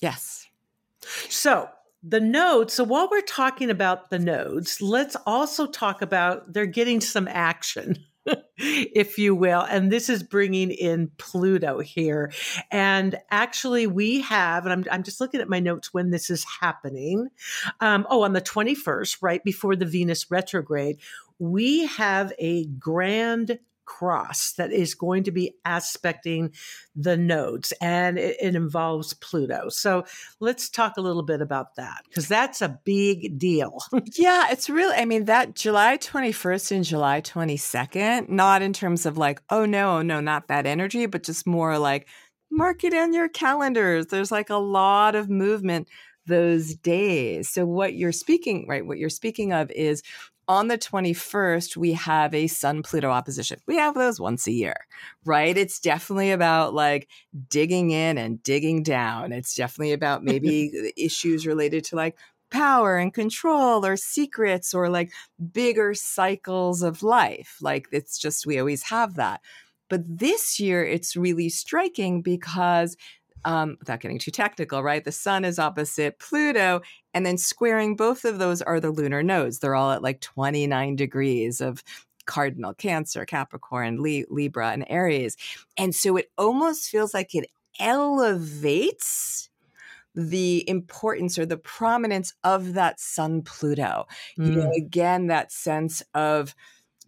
Yes. 0.02 0.50
So 1.30 1.70
the 2.04 2.20
nodes. 2.20 2.74
So 2.74 2.84
while 2.84 3.10
we're 3.10 3.22
talking 3.22 3.70
about 3.70 4.10
the 4.10 4.20
nodes, 4.20 4.82
let's 4.82 5.16
also 5.26 5.68
talk 5.68 6.02
about 6.02 6.54
they're 6.54 6.66
getting 6.66 7.02
some 7.02 7.28
action. 7.28 7.98
if 8.58 9.18
you 9.18 9.34
will. 9.34 9.62
And 9.62 9.92
this 9.92 10.10
is 10.10 10.24
bringing 10.24 10.72
in 10.72 11.10
Pluto 11.18 11.80
here. 11.80 12.32
And 12.70 13.18
actually, 13.32 13.88
we 13.88 14.22
have, 14.22 14.66
and 14.66 14.74
I'm, 14.74 14.86
I'm 14.92 15.04
just 15.04 15.20
looking 15.20 15.42
at 15.42 15.50
my 15.50 15.60
notes 15.60 15.94
when 15.94 16.12
this 16.12 16.30
is 16.30 16.46
happening. 16.62 17.30
Um, 17.80 18.06
oh, 18.10 18.22
on 18.22 18.34
the 18.34 18.42
21st, 18.42 19.18
right 19.22 19.44
before 19.44 19.76
the 19.76 19.86
Venus 19.86 20.30
retrograde, 20.30 21.00
we 21.40 21.88
have 21.88 22.32
a 22.38 22.66
grand 22.68 23.58
cross 23.92 24.54
that 24.54 24.72
is 24.72 24.96
going 24.96 25.24
to 25.24 25.32
be 25.32 25.54
aspecting 25.66 26.54
the 26.96 27.18
nodes 27.18 27.74
and 27.82 28.18
it, 28.18 28.38
it 28.42 28.56
involves 28.56 29.14
Pluto. 29.16 29.68
So 29.68 30.06
let's 30.40 30.70
talk 30.70 30.96
a 30.96 31.02
little 31.02 31.24
bit 31.24 31.42
about 31.42 31.76
that 31.76 32.04
because 32.08 32.28
that's 32.28 32.62
a 32.62 32.80
big 32.86 33.38
deal. 33.38 33.84
yeah, 34.16 34.48
it's 34.50 34.70
really, 34.70 34.96
I 34.96 35.04
mean, 35.04 35.26
that 35.26 35.56
July 35.56 35.98
21st 35.98 36.72
and 36.72 36.86
July 36.86 37.20
22nd, 37.20 38.30
not 38.30 38.62
in 38.62 38.72
terms 38.72 39.06
of 39.06 39.18
like, 39.18 39.42
oh 39.50 39.66
no, 39.66 39.98
oh, 39.98 40.02
no, 40.02 40.22
not 40.22 40.48
that 40.48 40.66
energy, 40.66 41.06
but 41.06 41.24
just 41.24 41.46
more 41.46 41.78
like 41.78 42.08
mark 42.50 42.86
it 42.86 42.94
on 42.94 43.12
your 43.14 43.28
calendars. 43.28 44.08
There's 44.08 44.32
like 44.32 44.50
a 44.50 44.56
lot 44.56 45.16
of 45.16 45.30
movement 45.30 45.90
those 46.28 46.76
days. 46.76 47.50
So 47.50 47.66
what 47.66 47.96
you're 47.96 48.12
speaking, 48.12 48.66
right, 48.68 48.86
what 48.86 48.98
you're 48.98 49.10
speaking 49.10 49.52
of 49.54 49.70
is 49.72 50.02
on 50.52 50.68
the 50.68 50.78
21st, 50.78 51.78
we 51.78 51.94
have 51.94 52.34
a 52.34 52.48
Sun 52.48 52.84
Pluto 52.84 53.10
opposition. 53.10 53.58
We 53.68 53.78
have 53.78 53.94
those 53.94 54.20
once 54.20 54.48
a 54.48 54.52
year, 54.52 54.76
right? 55.24 55.58
It's 55.58 55.80
definitely 55.80 56.32
about 56.32 56.74
like 56.74 57.08
digging 57.48 57.92
in 57.92 58.18
and 58.18 58.44
digging 58.44 58.84
down. 58.84 59.32
It's 59.32 59.56
definitely 59.56 59.94
about 59.94 60.24
maybe 60.26 60.92
issues 60.98 61.48
related 61.48 61.86
to 61.86 61.96
like 61.96 62.18
power 62.50 62.98
and 62.98 63.14
control 63.14 63.86
or 63.86 63.96
secrets 63.96 64.74
or 64.74 64.90
like 64.90 65.14
bigger 65.54 65.94
cycles 65.94 66.82
of 66.82 67.02
life. 67.02 67.56
Like 67.62 67.88
it's 67.94 68.18
just, 68.20 68.46
we 68.46 68.60
always 68.60 68.84
have 68.84 69.16
that. 69.16 69.40
But 69.90 70.02
this 70.06 70.60
year, 70.60 70.84
it's 70.84 71.16
really 71.16 71.48
striking 71.48 72.22
because 72.22 72.98
um, 73.46 73.78
without 73.80 74.00
getting 74.00 74.20
too 74.20 74.32
technical, 74.32 74.84
right? 74.84 75.04
The 75.04 75.12
sun 75.12 75.46
is 75.46 75.60
opposite 75.60 76.20
Pluto, 76.20 76.82
and 77.14 77.26
then 77.26 77.38
squaring 77.38 77.96
both 77.96 78.26
of 78.26 78.40
those 78.40 78.62
are 78.62 78.80
the 78.80 78.92
lunar 78.92 79.24
nodes. 79.24 79.60
They're 79.60 79.76
all 79.76 79.92
at 79.92 80.04
like 80.04 80.22
29 80.22 80.96
degrees 80.96 81.62
of 81.62 81.84
cardinal 82.26 82.74
Cancer, 82.74 83.26
Capricorn, 83.26 84.02
Libra, 84.02 84.72
and 84.72 84.86
Aries. 84.90 85.38
And 85.78 85.94
so 85.94 86.18
it 86.18 86.32
almost 86.38 86.90
feels 86.90 87.14
like 87.14 87.34
it 87.36 87.50
elevates 87.80 89.50
the 90.14 90.68
importance 90.70 91.40
or 91.40 91.46
the 91.46 91.58
prominence 91.58 92.34
of 92.44 92.74
that 92.74 93.00
sun 93.00 93.42
Pluto. 93.42 94.08
Mm. 94.38 94.46
You 94.46 94.52
know, 94.56 94.70
mm. 94.70 94.78
again, 94.78 95.28
that 95.28 95.52
sense 95.52 96.04
of 96.14 96.54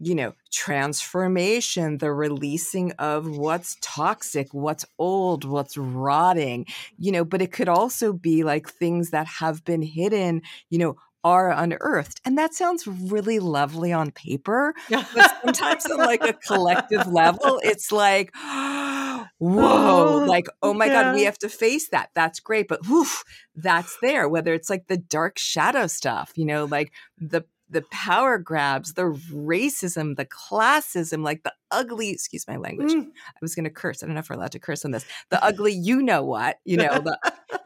you 0.04 0.16
know, 0.16 0.34
transformation, 0.52 1.98
the 1.98 2.12
releasing 2.12 2.92
of 2.94 3.28
what's 3.38 3.78
toxic, 3.82 4.54
what's 4.54 4.86
old, 4.98 5.46
what's 5.46 5.78
rotting, 5.78 6.66
you 6.98 7.12
know, 7.12 7.26
but 7.26 7.42
it 7.42 7.52
could 7.52 7.70
also 7.70 8.14
be 8.14 8.44
like 8.44 8.70
things 8.70 9.12
that 9.12 9.28
have 9.28 9.64
been 9.66 9.82
hidden, 9.82 10.42
you 10.70 10.78
know, 10.78 10.96
are 11.24 11.52
unearthed. 11.52 12.20
And 12.26 12.38
that 12.38 12.54
sounds 12.54 12.86
really 12.86 13.40
lovely 13.40 13.94
on 13.94 14.12
paper. 14.12 14.74
But 14.90 15.42
sometimes 15.44 15.86
on 15.86 15.98
like 15.98 16.24
a 16.24 16.34
collective 16.34 17.08
level, 17.08 17.62
it's 17.64 17.92
like, 17.92 18.32
whoa, 18.36 19.30
oh, 19.40 20.26
like, 20.28 20.48
oh 20.62 20.74
my 20.74 20.88
yeah. 20.88 21.04
God, 21.04 21.16
we 21.16 21.24
have 21.24 21.38
to 21.40 21.50
face 21.50 21.90
that. 21.90 22.10
That's 22.14 22.40
great. 22.40 22.68
But 22.68 22.86
whew, 22.86 23.08
that's 23.56 23.98
there, 24.02 24.28
whether 24.28 24.54
it's 24.54 24.70
like 24.70 24.88
the 24.88 24.98
dark 24.98 25.38
shadow 25.38 25.88
stuff, 25.88 26.34
you 26.36 26.46
know, 26.46 26.66
like 26.66 26.92
the 27.18 27.46
the 27.74 27.82
power 27.92 28.38
grabs, 28.38 28.94
the 28.94 29.12
racism, 29.32 30.16
the 30.16 30.26
classism, 30.26 31.24
like 31.24 31.44
the 31.44 31.54
ugly, 31.72 32.12
excuse 32.12 32.48
my 32.48 32.56
language. 32.56 32.94
Mm. 32.94 33.08
I 33.08 33.40
was 33.42 33.56
going 33.56 33.66
to 33.66 33.70
curse. 33.70 34.02
I 34.02 34.06
don't 34.06 34.16
know 34.16 34.20
if 34.20 34.30
we're 34.30 34.36
allowed 34.36 34.54
to 34.54 34.60
curse 34.60 34.86
on 34.86 34.92
this. 34.92 35.06
The 35.30 35.44
ugly, 35.44 35.74
you 35.74 36.02
know 36.02 36.24
what, 36.24 36.60
you 36.64 36.78
know, 36.78 37.00
the, 37.00 37.18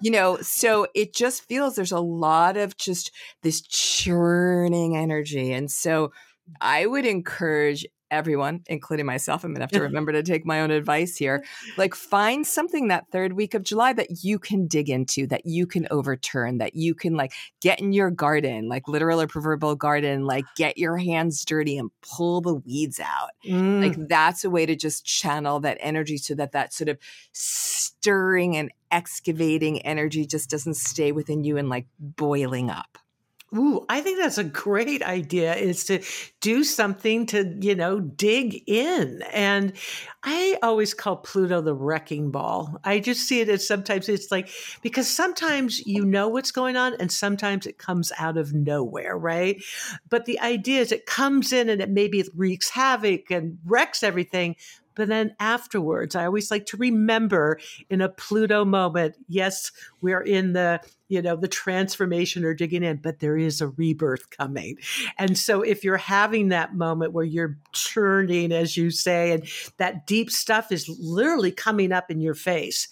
you 0.02 0.10
know, 0.10 0.38
so 0.38 0.88
it 0.96 1.14
just 1.14 1.44
feels 1.44 1.76
there's 1.76 1.92
a 1.92 2.00
lot 2.00 2.58
of 2.58 2.78
just 2.78 3.12
this 3.44 3.62
churning 3.62 4.96
energy. 4.96 5.54
And 5.54 5.70
so 5.70 6.12
I 6.62 6.86
would 6.86 7.06
encourage 7.06 7.86
everyone, 8.12 8.64
including 8.68 9.06
myself, 9.06 9.44
I'm 9.44 9.54
gonna 9.54 9.64
have 9.64 9.72
to 9.72 9.82
remember 9.84 10.12
to 10.12 10.24
take 10.24 10.46
my 10.46 10.62
own 10.62 10.72
advice 10.72 11.18
here. 11.18 11.44
Like, 11.78 11.96
find 11.96 12.46
something 12.46 12.88
that 12.88 13.06
third 13.12 13.34
week 13.34 13.54
of 13.54 13.64
July 13.64 13.94
that 13.94 14.24
you 14.24 14.40
can 14.40 14.68
dig 14.68 14.90
into, 14.90 15.28
that 15.28 15.46
you 15.46 15.68
can 15.68 15.88
overturn, 15.92 16.58
that 16.60 16.76
you 16.76 16.96
can 16.96 17.16
like 17.16 17.34
get 17.62 17.80
in 17.80 17.94
your 17.94 18.12
garden, 18.12 18.68
like 18.70 18.88
literal 18.88 19.22
or 19.22 19.28
proverbial 19.28 19.76
garden, 19.76 20.26
like 20.26 20.46
get 20.56 20.78
your 20.78 20.98
hands 20.98 21.44
dirty 21.46 21.78
and 21.78 21.92
pull 22.02 22.42
the 22.42 22.56
weeds 22.56 23.00
out. 23.00 23.32
Mm. 23.46 23.82
Like, 23.82 24.08
that's 24.08 24.44
a 24.44 24.50
way 24.50 24.66
to 24.66 24.76
just 24.76 25.06
channel 25.06 25.60
that 25.62 25.78
energy 25.80 26.18
so 26.18 26.36
that 26.36 26.52
that 26.52 26.74
sort 26.74 26.90
of 26.90 26.98
stirring 27.32 28.56
and 28.56 28.72
excavating 28.92 29.82
energy 29.82 30.26
just 30.26 30.50
doesn't 30.50 30.76
stay 30.76 31.12
within 31.12 31.44
you 31.44 31.58
and 31.58 31.70
like 31.70 31.88
boiling 32.00 32.70
up. 32.70 32.98
Ooh, 33.56 33.86
I 33.88 34.02
think 34.02 34.20
that's 34.20 34.38
a 34.38 34.44
great 34.44 35.02
idea 35.02 35.56
is 35.56 35.86
to 35.86 36.04
do 36.42 36.66
something 36.66 37.26
to, 37.28 37.56
you 37.62 37.76
know, 37.76 38.02
dig 38.02 38.62
in. 38.68 39.22
And 39.32 39.72
I 40.24 40.58
always 40.62 40.94
call 40.94 41.18
Pluto 41.18 41.62
the 41.62 41.74
wrecking 41.74 42.30
ball. 42.30 42.78
I 42.84 43.00
just 43.00 43.26
see 43.26 43.40
it 43.40 43.48
as 43.48 43.66
sometimes 43.66 44.10
it's 44.10 44.32
like, 44.32 44.50
because 44.82 45.08
sometimes 45.08 45.86
you 45.88 46.04
know 46.04 46.28
what's 46.28 46.52
going 46.52 46.76
on 46.76 46.96
and 47.00 47.10
sometimes 47.10 47.66
it 47.66 47.78
comes 47.78 48.12
out 48.18 48.36
of 48.36 48.54
nowhere, 48.54 49.18
right? 49.18 49.64
But 50.10 50.26
the 50.26 50.42
idea 50.42 50.82
is 50.82 50.92
it 50.92 51.06
comes 51.06 51.54
in 51.54 51.70
and 51.70 51.82
it 51.82 51.90
maybe 51.90 52.26
wreaks 52.36 52.70
havoc 52.70 53.32
and 53.32 53.60
wrecks 53.66 54.04
everything, 54.04 54.58
but 54.98 55.08
then 55.08 55.36
afterwards, 55.40 56.16
I 56.16 56.26
always 56.26 56.50
like 56.50 56.66
to 56.68 56.78
remember 56.78 57.60
in 57.90 58.02
a 58.02 58.10
Pluto 58.10 58.66
moment, 58.66 59.16
yes, 59.30 59.72
we're 60.02 60.22
in 60.22 60.54
the, 60.54 60.82
you 61.08 61.22
know, 61.22 61.36
the 61.36 61.48
transformation 61.48 62.44
or 62.44 62.56
digging 62.56 62.84
in, 62.84 62.98
but 62.98 63.20
there 63.20 63.38
is 63.38 63.62
a 63.62 63.68
rebirth 63.68 64.32
coming. 64.32 64.78
And 65.20 65.38
so 65.38 65.62
if 65.62 65.84
you're 65.84 65.98
having 65.98 66.50
that 66.50 66.76
moment 66.76 67.14
where 67.14 67.24
you're 67.24 67.58
churning, 67.74 68.52
as 68.52 68.76
you 68.76 68.90
say, 68.90 69.34
and 69.34 69.48
that 69.78 70.08
deep 70.08 70.32
stuff 70.32 70.72
is 70.72 70.90
literally 71.00 71.52
coming 71.52 71.92
up 71.92 72.10
in 72.10 72.20
your 72.20 72.34
face, 72.34 72.88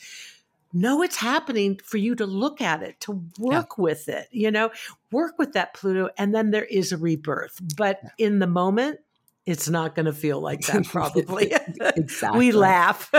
know 0.74 1.02
it's 1.02 1.16
happening 1.18 1.80
for 1.84 1.98
you 1.98 2.14
to 2.16 2.26
look 2.26 2.62
at 2.62 2.84
it, 2.84 3.00
to 3.00 3.24
work 3.40 3.70
yeah. 3.78 3.84
with 3.84 4.10
it, 4.10 4.28
you 4.30 4.52
know, 4.52 4.70
work 5.12 5.40
with 5.40 5.54
that 5.54 5.74
Pluto, 5.74 6.10
and 6.18 6.36
then 6.36 6.52
there 6.52 6.66
is 6.66 6.92
a 6.92 6.98
rebirth. 6.98 7.60
But 7.76 8.02
in 8.20 8.40
the 8.40 8.48
moment, 8.48 9.00
it's 9.46 9.70
not 9.70 9.94
going 9.94 10.08
to 10.08 10.14
feel 10.14 10.40
like 10.40 10.62
that 10.62 10.86
probably. 10.92 11.54
Exactly. 11.98 12.40
we 12.40 12.52
laugh 12.52 13.12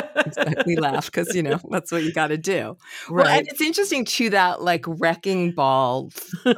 we 0.66 0.76
laugh 0.76 1.06
because 1.06 1.34
you 1.34 1.42
know 1.42 1.58
that's 1.70 1.92
what 1.92 2.02
you 2.02 2.12
got 2.12 2.28
to 2.28 2.36
do. 2.36 2.76
Right 3.08 3.24
well, 3.24 3.38
and 3.38 3.48
it's 3.48 3.60
interesting 3.60 4.04
too 4.04 4.30
that 4.30 4.62
like 4.62 4.84
wrecking 4.86 5.52
ball 5.52 6.10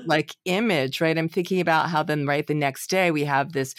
like 0.05 0.35
image 0.45 1.01
right? 1.01 1.17
I'm 1.17 1.29
thinking 1.29 1.61
about 1.61 1.91
how 1.91 2.03
then 2.03 2.27
right 2.27 2.47
the 2.47 2.55
next 2.55 2.89
day 2.89 3.11
we 3.11 3.25
have 3.25 3.53
this 3.53 3.75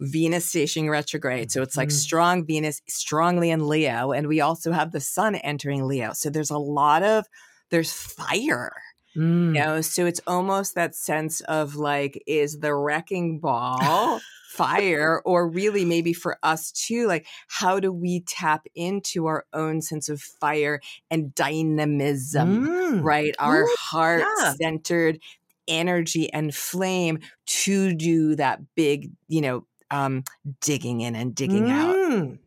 venus 0.00 0.46
stationing 0.46 0.90
retrograde 0.90 1.52
so 1.52 1.62
it's 1.62 1.76
like 1.76 1.88
mm-hmm. 1.88 1.96
strong 1.96 2.46
venus 2.46 2.82
strongly 2.88 3.50
in 3.50 3.68
leo 3.68 4.12
and 4.12 4.26
we 4.26 4.40
also 4.40 4.72
have 4.72 4.90
the 4.90 5.00
sun 5.00 5.36
entering 5.36 5.86
leo 5.86 6.12
so 6.12 6.28
there's 6.30 6.50
a 6.50 6.58
lot 6.58 7.02
of 7.02 7.26
there's 7.70 7.92
fire 7.92 8.72
Mm. 9.16 9.54
You 9.54 9.62
know, 9.62 9.80
so 9.80 10.06
it's 10.06 10.20
almost 10.26 10.74
that 10.74 10.96
sense 10.96 11.40
of 11.42 11.76
like, 11.76 12.20
is 12.26 12.58
the 12.58 12.74
wrecking 12.74 13.38
ball 13.38 14.20
fire 14.54 15.20
or 15.24 15.48
really 15.48 15.84
maybe 15.84 16.12
for 16.12 16.38
us 16.44 16.70
too 16.70 17.08
like 17.08 17.26
how 17.48 17.80
do 17.80 17.92
we 17.92 18.20
tap 18.20 18.66
into 18.76 19.26
our 19.26 19.44
own 19.52 19.82
sense 19.82 20.08
of 20.08 20.20
fire 20.20 20.80
and 21.10 21.34
dynamism 21.34 22.66
mm. 22.66 23.02
right? 23.02 23.34
Our 23.40 23.66
heart 23.76 24.22
centered 24.56 25.18
energy 25.66 26.32
and 26.32 26.54
flame 26.54 27.18
to 27.46 27.94
do 27.94 28.36
that 28.36 28.60
big 28.76 29.10
you 29.28 29.40
know 29.40 29.66
um 29.90 30.22
digging 30.60 31.00
in 31.00 31.16
and 31.16 31.34
digging 31.34 31.64
mm. 31.64 32.38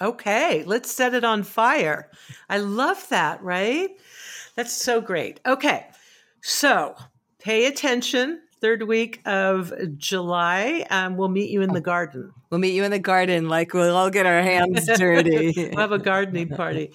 out 0.00 0.08
okay 0.08 0.62
let's 0.66 0.90
set 0.90 1.14
it 1.14 1.24
on 1.24 1.42
fire. 1.42 2.10
I 2.48 2.58
love 2.58 3.08
that 3.08 3.42
right? 3.42 3.90
That's 4.54 4.72
so 4.72 5.00
great. 5.00 5.40
Okay 5.44 5.86
so 6.42 6.94
pay 7.40 7.66
attention 7.66 8.40
third 8.66 8.82
week 8.82 9.20
of 9.24 9.72
July. 9.96 10.84
Um, 10.90 11.16
we'll 11.16 11.28
meet 11.28 11.50
you 11.50 11.62
in 11.62 11.72
the 11.72 11.80
garden. 11.80 12.32
We'll 12.50 12.58
meet 12.58 12.74
you 12.74 12.82
in 12.82 12.90
the 12.90 12.98
garden. 12.98 13.48
Like 13.48 13.72
we'll 13.72 13.94
all 13.94 14.10
get 14.10 14.26
our 14.26 14.42
hands 14.42 14.86
dirty. 14.98 15.52
we'll 15.56 15.76
have 15.78 15.92
a 15.92 16.00
gardening 16.00 16.48
party. 16.48 16.90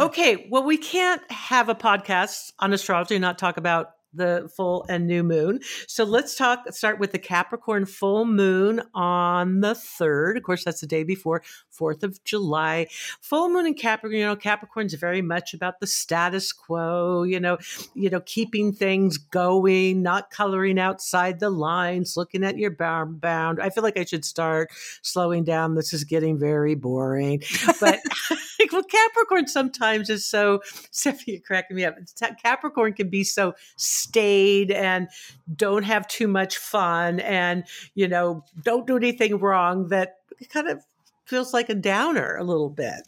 Okay. 0.00 0.48
Well, 0.50 0.64
we 0.64 0.76
can't 0.76 1.22
have 1.30 1.68
a 1.68 1.74
podcast 1.76 2.50
on 2.58 2.72
astrology 2.72 3.14
and 3.14 3.22
not 3.22 3.38
talk 3.38 3.58
about 3.58 3.90
the 4.12 4.50
full 4.56 4.86
and 4.88 5.06
new 5.06 5.22
moon. 5.22 5.60
So 5.86 6.02
let's 6.02 6.34
talk, 6.34 6.72
start 6.72 6.98
with 6.98 7.12
the 7.12 7.18
Capricorn 7.20 7.86
full 7.86 8.24
moon 8.24 8.82
on 8.92 9.60
the 9.60 9.74
3rd. 9.74 10.36
Of 10.36 10.42
course, 10.42 10.64
that's 10.64 10.80
the 10.80 10.86
day 10.88 11.04
before 11.04 11.42
4th 11.78 12.02
of 12.02 12.22
July. 12.24 12.86
Full 13.20 13.48
moon 13.48 13.66
in 13.66 13.74
Capricorn, 13.74 14.18
you 14.18 14.26
know, 14.26 14.36
Capricorn's 14.36 14.94
very 14.94 15.22
much 15.22 15.54
about 15.54 15.80
the 15.80 15.86
status 15.86 16.52
quo, 16.52 17.22
you 17.22 17.40
know, 17.40 17.58
you 17.94 18.10
know, 18.10 18.20
keeping 18.20 18.72
things 18.72 19.18
going, 19.18 20.02
not 20.02 20.30
coloring 20.30 20.78
outside 20.78 21.40
the 21.40 21.50
lines, 21.50 22.16
looking 22.16 22.44
at 22.44 22.58
your 22.58 22.70
bound 22.70 23.20
bound. 23.20 23.60
I 23.60 23.70
feel 23.70 23.82
like 23.82 23.98
I 23.98 24.04
should 24.04 24.24
start 24.24 24.70
slowing 25.02 25.44
down. 25.44 25.74
This 25.74 25.92
is 25.92 26.04
getting 26.04 26.38
very 26.38 26.74
boring. 26.74 27.42
But 27.80 28.00
well, 28.72 28.82
Capricorn 28.82 29.46
sometimes 29.46 30.10
is 30.10 30.24
so 30.24 30.60
Stephanie 30.90 31.38
cracking 31.38 31.76
me 31.76 31.84
up. 31.84 31.96
Capricorn 32.42 32.92
can 32.92 33.08
be 33.08 33.24
so 33.24 33.54
staid 33.76 34.70
and 34.70 35.08
don't 35.54 35.84
have 35.84 36.06
too 36.08 36.28
much 36.28 36.58
fun 36.58 37.20
and, 37.20 37.64
you 37.94 38.08
know, 38.08 38.44
don't 38.62 38.86
do 38.86 38.96
anything 38.96 39.38
wrong 39.38 39.88
that 39.88 40.16
kind 40.48 40.68
of 40.68 40.84
feels 41.24 41.52
like 41.52 41.68
a 41.68 41.74
downer 41.74 42.36
a 42.36 42.44
little 42.44 42.70
bit. 42.70 43.02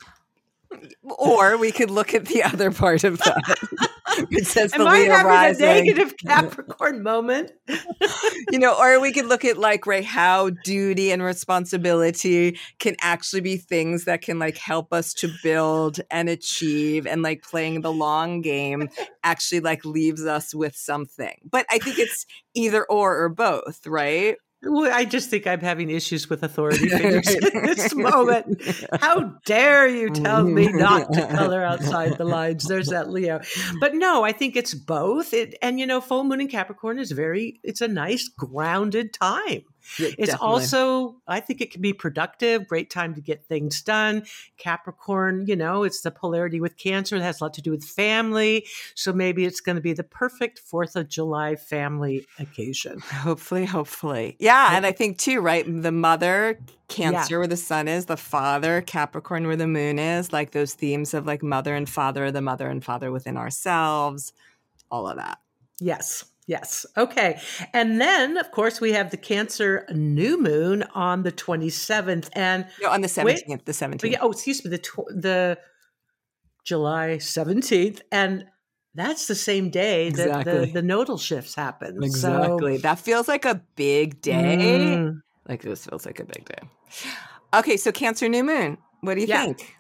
Or 1.03 1.57
we 1.57 1.71
could 1.71 1.91
look 1.91 2.13
at 2.13 2.27
the 2.27 2.43
other 2.43 2.71
part 2.71 3.05
of 3.05 3.19
that. 3.19 3.91
it 4.31 4.47
says 4.47 4.75
Am 4.75 4.81
the 4.81 4.87
I 4.87 4.99
Leo 4.99 5.13
having 5.13 5.27
rising. 5.27 5.65
a 5.65 5.75
negative 5.75 6.15
Capricorn 6.27 7.03
moment? 7.03 7.53
you 8.51 8.59
know, 8.59 8.77
or 8.79 9.01
we 9.01 9.13
could 9.13 9.27
look 9.27 9.45
at 9.45 9.59
like 9.59 9.87
right 9.87 10.05
how 10.05 10.51
duty 10.65 11.13
and 11.13 11.23
responsibility 11.23 12.59
can 12.79 12.97
actually 13.01 13.41
be 13.41 13.57
things 13.57 14.05
that 14.05 14.23
can 14.23 14.39
like 14.39 14.57
help 14.57 14.93
us 14.93 15.13
to 15.15 15.31
build 15.43 16.01
and 16.11 16.29
achieve, 16.29 17.07
and 17.07 17.23
like 17.23 17.43
playing 17.43 17.81
the 17.81 17.93
long 17.93 18.41
game 18.41 18.89
actually 19.23 19.61
like 19.61 19.85
leaves 19.85 20.27
us 20.27 20.55
with 20.55 20.75
something. 20.75 21.37
But 21.49 21.65
I 21.71 21.79
think 21.79 21.99
it's 21.99 22.27
either 22.55 22.85
or 22.85 23.23
or 23.23 23.29
both, 23.29 23.87
right? 23.87 24.37
Well, 24.69 24.93
I 24.93 25.05
just 25.05 25.31
think 25.31 25.47
I'm 25.47 25.61
having 25.61 25.91
issues 25.91 26.29
with 26.29 26.43
authority 26.43 26.89
figures 26.91 27.29
at 27.29 27.53
this 27.53 27.95
moment. 27.95 28.63
How 29.01 29.35
dare 29.45 29.89
you 29.89 30.11
tell 30.15 30.45
me 30.45 30.69
not 30.69 31.13
to 31.13 31.21
mm-hmm. 31.21 31.37
color 31.37 31.63
outside 31.63 32.19
the 32.19 32.25
lines? 32.25 32.65
There's 32.65 32.89
that 32.89 33.11
Leo. 33.11 33.41
But 33.81 33.95
no, 33.95 34.25
I 34.25 34.33
think 34.33 34.57
it's 34.57 34.75
both. 34.75 35.33
It, 35.33 35.55
and 35.63 35.79
you 35.79 35.87
know, 35.87 36.01
full 36.01 36.25
moon 36.25 36.41
in 36.41 36.49
Capricorn 36.49 36.99
is 36.99 37.13
very, 37.13 37.61
it's 37.63 37.81
a 37.81 37.89
nice 37.89 38.29
grounded 38.29 39.13
time. 39.13 39.63
Yeah, 39.99 40.09
it's 40.19 40.33
definitely. 40.33 40.47
also, 40.47 41.17
I 41.27 41.41
think 41.41 41.61
it 41.61 41.71
can 41.71 41.83
be 41.83 41.93
productive, 41.93 42.67
great 42.69 42.91
time 42.91 43.15
to 43.15 43.21
get 43.21 43.45
things 43.45 43.83
done. 43.83 44.25
Capricorn, 44.59 45.47
you 45.47 45.57
know, 45.57 45.83
it's 45.83 46.01
the 46.01 46.11
polarity 46.11 46.61
with 46.61 46.77
Cancer. 46.77 47.17
It 47.17 47.23
has 47.23 47.41
a 47.41 47.45
lot 47.45 47.55
to 47.55 47.63
do 47.63 47.71
with 47.71 47.85
family. 47.85 48.67
So 48.95 49.13
maybe 49.13 49.45
it's 49.45 49.61
going 49.61 49.77
to 49.77 49.83
be 49.83 49.93
the 49.93 50.05
perfect 50.05 50.61
4th 50.71 50.97
of 50.97 51.09
July 51.09 51.57
family 51.57 52.27
occasion. 52.39 53.01
Hopefully, 53.01 53.65
hopefully. 53.65 54.37
Yeah. 54.39 54.77
And 54.77 54.87
I 54.87 54.93
think 54.93 55.19
too, 55.19 55.41
right? 55.41 55.65
The 55.67 55.93
mother, 55.93 56.59
Cancer, 56.89 57.35
yeah. 57.35 57.39
where 57.39 57.47
the 57.47 57.57
sun 57.57 57.89
is, 57.89 58.07
the 58.07 58.17
father, 58.17 58.81
Capricorn, 58.81 59.47
where 59.47 59.57
the 59.57 59.67
moon 59.67 59.99
is, 59.99 60.33
like 60.33 60.53
those 60.53 60.75
themes 60.75 61.15
of 61.15 61.27
like 61.27 61.43
mother 61.43 61.75
and 61.75 61.89
father, 61.89 62.31
the 62.31 62.43
mother 62.43 62.69
and 62.69 62.85
father 62.85 63.11
within 63.11 63.37
ourselves, 63.37 64.33
all 64.91 65.09
of 65.09 65.17
that. 65.17 65.39
Yes. 65.81 66.25
Yes. 66.47 66.87
Okay. 66.97 67.41
And 67.73 68.01
then, 68.01 68.37
of 68.37 68.53
course, 68.53 68.81
we 68.81 68.93
have 68.93 69.11
the 69.11 69.17
Cancer 69.17 69.85
new 69.93 70.41
moon 70.41 70.85
on 70.95 71.25
the 71.25 71.33
27th. 71.33 72.29
And 72.35 72.67
no, 72.81 72.91
on 72.91 73.01
the 73.01 73.09
17th. 73.09 73.25
Wait, 73.25 73.65
the 73.65 73.73
17th. 73.73 74.19
Oh, 74.21 74.31
excuse 74.31 74.65
me. 74.65 74.71
The, 74.71 74.79
tw- 74.79 75.11
the 75.11 75.59
July 76.65 77.17
17th. 77.19 78.01
And 78.13 78.47
that's 78.95 79.27
the 79.27 79.35
same 79.35 79.71
day 79.71 80.11
that 80.11 80.45
the, 80.45 80.71
the 80.73 80.83
nodal 80.83 81.19
shifts 81.19 81.57
happen. 81.57 82.03
Exactly. 82.03 82.77
So, 82.77 82.83
that 82.83 83.01
feels 83.01 83.27
like 83.27 83.45
a 83.45 83.61
big 83.75 84.21
day. 84.21 84.77
Mm. 84.99 85.23
Like 85.49 85.63
this 85.63 85.87
feels 85.87 86.07
like 86.07 86.21
a 86.21 86.25
big 86.25 86.45
day. 86.45 86.69
Okay. 87.55 87.77
So, 87.77 87.91
Cancer 87.91 88.29
new 88.29 88.45
moon. 88.45 88.79
What 89.01 89.15
do 89.15 89.21
you 89.21 89.27
yeah. 89.27 89.45
think? 89.47 89.77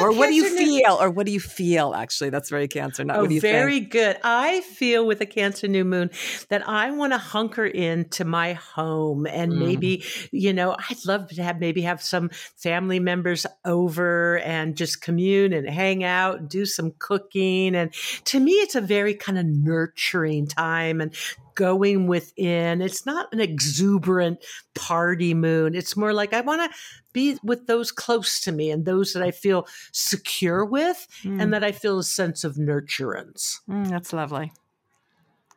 Or 0.00 0.12
what 0.12 0.28
do 0.28 0.34
you 0.34 0.56
feel? 0.56 0.98
Or 1.00 1.10
what 1.10 1.26
do 1.26 1.32
you 1.32 1.40
feel? 1.40 1.94
Actually, 1.94 2.30
that's 2.30 2.50
very 2.50 2.68
Cancer. 2.68 3.04
Not 3.04 3.16
oh, 3.16 3.20
what 3.22 3.28
do 3.28 3.34
you 3.34 3.40
very 3.40 3.80
think? 3.80 3.92
good. 3.92 4.16
I 4.22 4.60
feel 4.62 5.06
with 5.06 5.20
a 5.20 5.26
Cancer 5.26 5.68
new 5.68 5.84
moon 5.84 6.10
that 6.48 6.68
I 6.68 6.90
want 6.90 7.12
to 7.12 7.18
hunker 7.18 7.66
into 7.66 8.24
my 8.24 8.54
home 8.54 9.26
and 9.26 9.52
Mm. 9.52 9.58
maybe, 9.58 10.04
you 10.32 10.52
know, 10.52 10.76
I'd 10.90 11.04
love 11.06 11.28
to 11.28 11.42
have 11.42 11.60
maybe 11.60 11.82
have 11.82 12.02
some 12.02 12.30
family 12.56 12.98
members 13.00 13.46
over 13.64 14.38
and 14.38 14.76
just 14.76 15.00
commune 15.00 15.52
and 15.52 15.68
hang 15.68 16.02
out 16.04 16.38
and 16.40 16.48
do 16.48 16.66
some 16.66 16.92
cooking. 16.98 17.74
And 17.74 17.92
to 18.24 18.40
me, 18.40 18.52
it's 18.52 18.74
a 18.74 18.80
very 18.80 19.14
kind 19.14 19.38
of 19.38 19.46
nurturing 19.46 20.46
time 20.46 21.00
and 21.00 21.14
going 21.54 22.06
within. 22.06 22.80
It's 22.82 23.06
not 23.06 23.32
an 23.32 23.40
exuberant 23.40 24.44
party 24.74 25.34
moon. 25.34 25.74
It's 25.74 25.96
more 25.96 26.12
like 26.12 26.32
I 26.32 26.40
want 26.40 26.70
to 26.70 26.76
be 27.12 27.38
with 27.42 27.66
those 27.66 27.92
close 27.92 28.40
to 28.40 28.52
me 28.52 28.70
and 28.70 28.84
those 28.84 29.12
that 29.12 29.22
I 29.22 29.30
feel 29.30 29.66
secure 29.92 30.64
with 30.64 31.06
Mm. 31.22 31.40
and 31.42 31.52
that 31.54 31.62
I 31.64 31.72
feel 31.72 31.98
a 31.98 32.04
sense 32.04 32.44
of 32.44 32.56
nurturance. 32.56 33.60
Mm, 33.68 33.88
that's 33.88 34.12
lovely. 34.12 34.52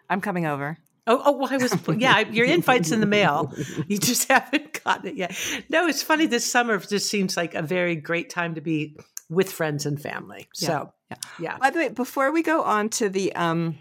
I'm 0.09 0.21
coming 0.21 0.45
over. 0.45 0.77
Oh, 1.09 1.21
oh, 1.25 1.31
well, 1.31 1.47
I 1.51 1.57
was, 1.57 1.73
yeah, 1.97 2.19
your 2.19 2.45
invite's 2.45 2.91
in 2.91 2.99
the 2.99 3.05
mail. 3.05 3.53
You 3.87 3.97
just 3.97 4.27
haven't 4.31 4.83
gotten 4.83 5.07
it 5.09 5.15
yet. 5.15 5.37
No, 5.69 5.87
it's 5.87 6.03
funny. 6.03 6.25
This 6.25 6.49
summer 6.49 6.77
just 6.79 7.09
seems 7.09 7.37
like 7.37 7.55
a 7.55 7.61
very 7.61 7.95
great 7.95 8.29
time 8.29 8.55
to 8.55 8.61
be 8.61 8.97
with 9.29 9.51
friends 9.51 9.85
and 9.85 10.01
family. 10.01 10.47
So, 10.53 10.91
yeah. 11.09 11.17
yeah. 11.39 11.57
By 11.57 11.69
the 11.69 11.79
way, 11.79 11.89
before 11.89 12.31
we 12.31 12.43
go 12.43 12.61
on 12.63 12.89
to 12.91 13.09
the 13.09 13.33
um 13.35 13.77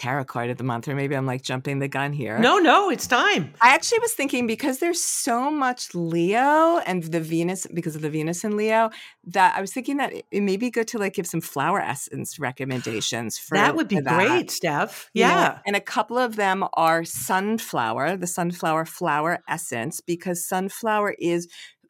tarot 0.00 0.24
card 0.24 0.48
of 0.50 0.56
the 0.56 0.64
month, 0.64 0.88
or 0.88 0.94
maybe 0.94 1.14
I'm 1.14 1.26
like 1.26 1.42
jumping 1.42 1.78
the 1.78 1.88
gun 1.88 2.12
here. 2.12 2.38
No, 2.38 2.58
no, 2.58 2.90
it's 2.90 3.06
time. 3.06 3.52
I 3.60 3.74
actually 3.74 3.98
was 4.00 4.12
thinking 4.14 4.46
because 4.46 4.78
there's 4.78 5.02
so 5.02 5.50
much 5.50 5.94
Leo 5.94 6.78
and 6.86 7.02
the 7.04 7.20
Venus, 7.20 7.66
because 7.72 7.94
of 7.96 8.02
the 8.02 8.10
Venus 8.10 8.42
and 8.44 8.54
Leo, 8.56 8.90
that 9.26 9.54
I 9.56 9.60
was 9.60 9.72
thinking 9.72 9.98
that 9.98 10.12
it, 10.30 10.40
may 10.42 10.56
be 10.56 10.70
good 10.70 10.88
to 10.88 10.98
like 10.98 11.14
give 11.14 11.26
some 11.26 11.42
flower 11.42 11.80
essence 11.80 12.38
recommendations 12.38 13.38
for 13.38 13.56
that 13.58 13.76
would 13.76 13.88
be 13.88 14.00
that. 14.00 14.16
great, 14.16 14.50
Steph. 14.50 15.10
You 15.12 15.24
know, 15.26 15.28
Yeah. 15.30 15.58
and 15.66 15.76
a 15.76 15.80
couple 15.80 16.16
of 16.18 16.36
them 16.36 16.64
are 16.74 17.04
sunflower, 17.04 18.16
the 18.16 18.26
sunflower 18.26 18.86
flower 18.86 19.40
essence, 19.48 20.00
because 20.00 20.46
sunflower 20.46 21.14
is 21.18 21.46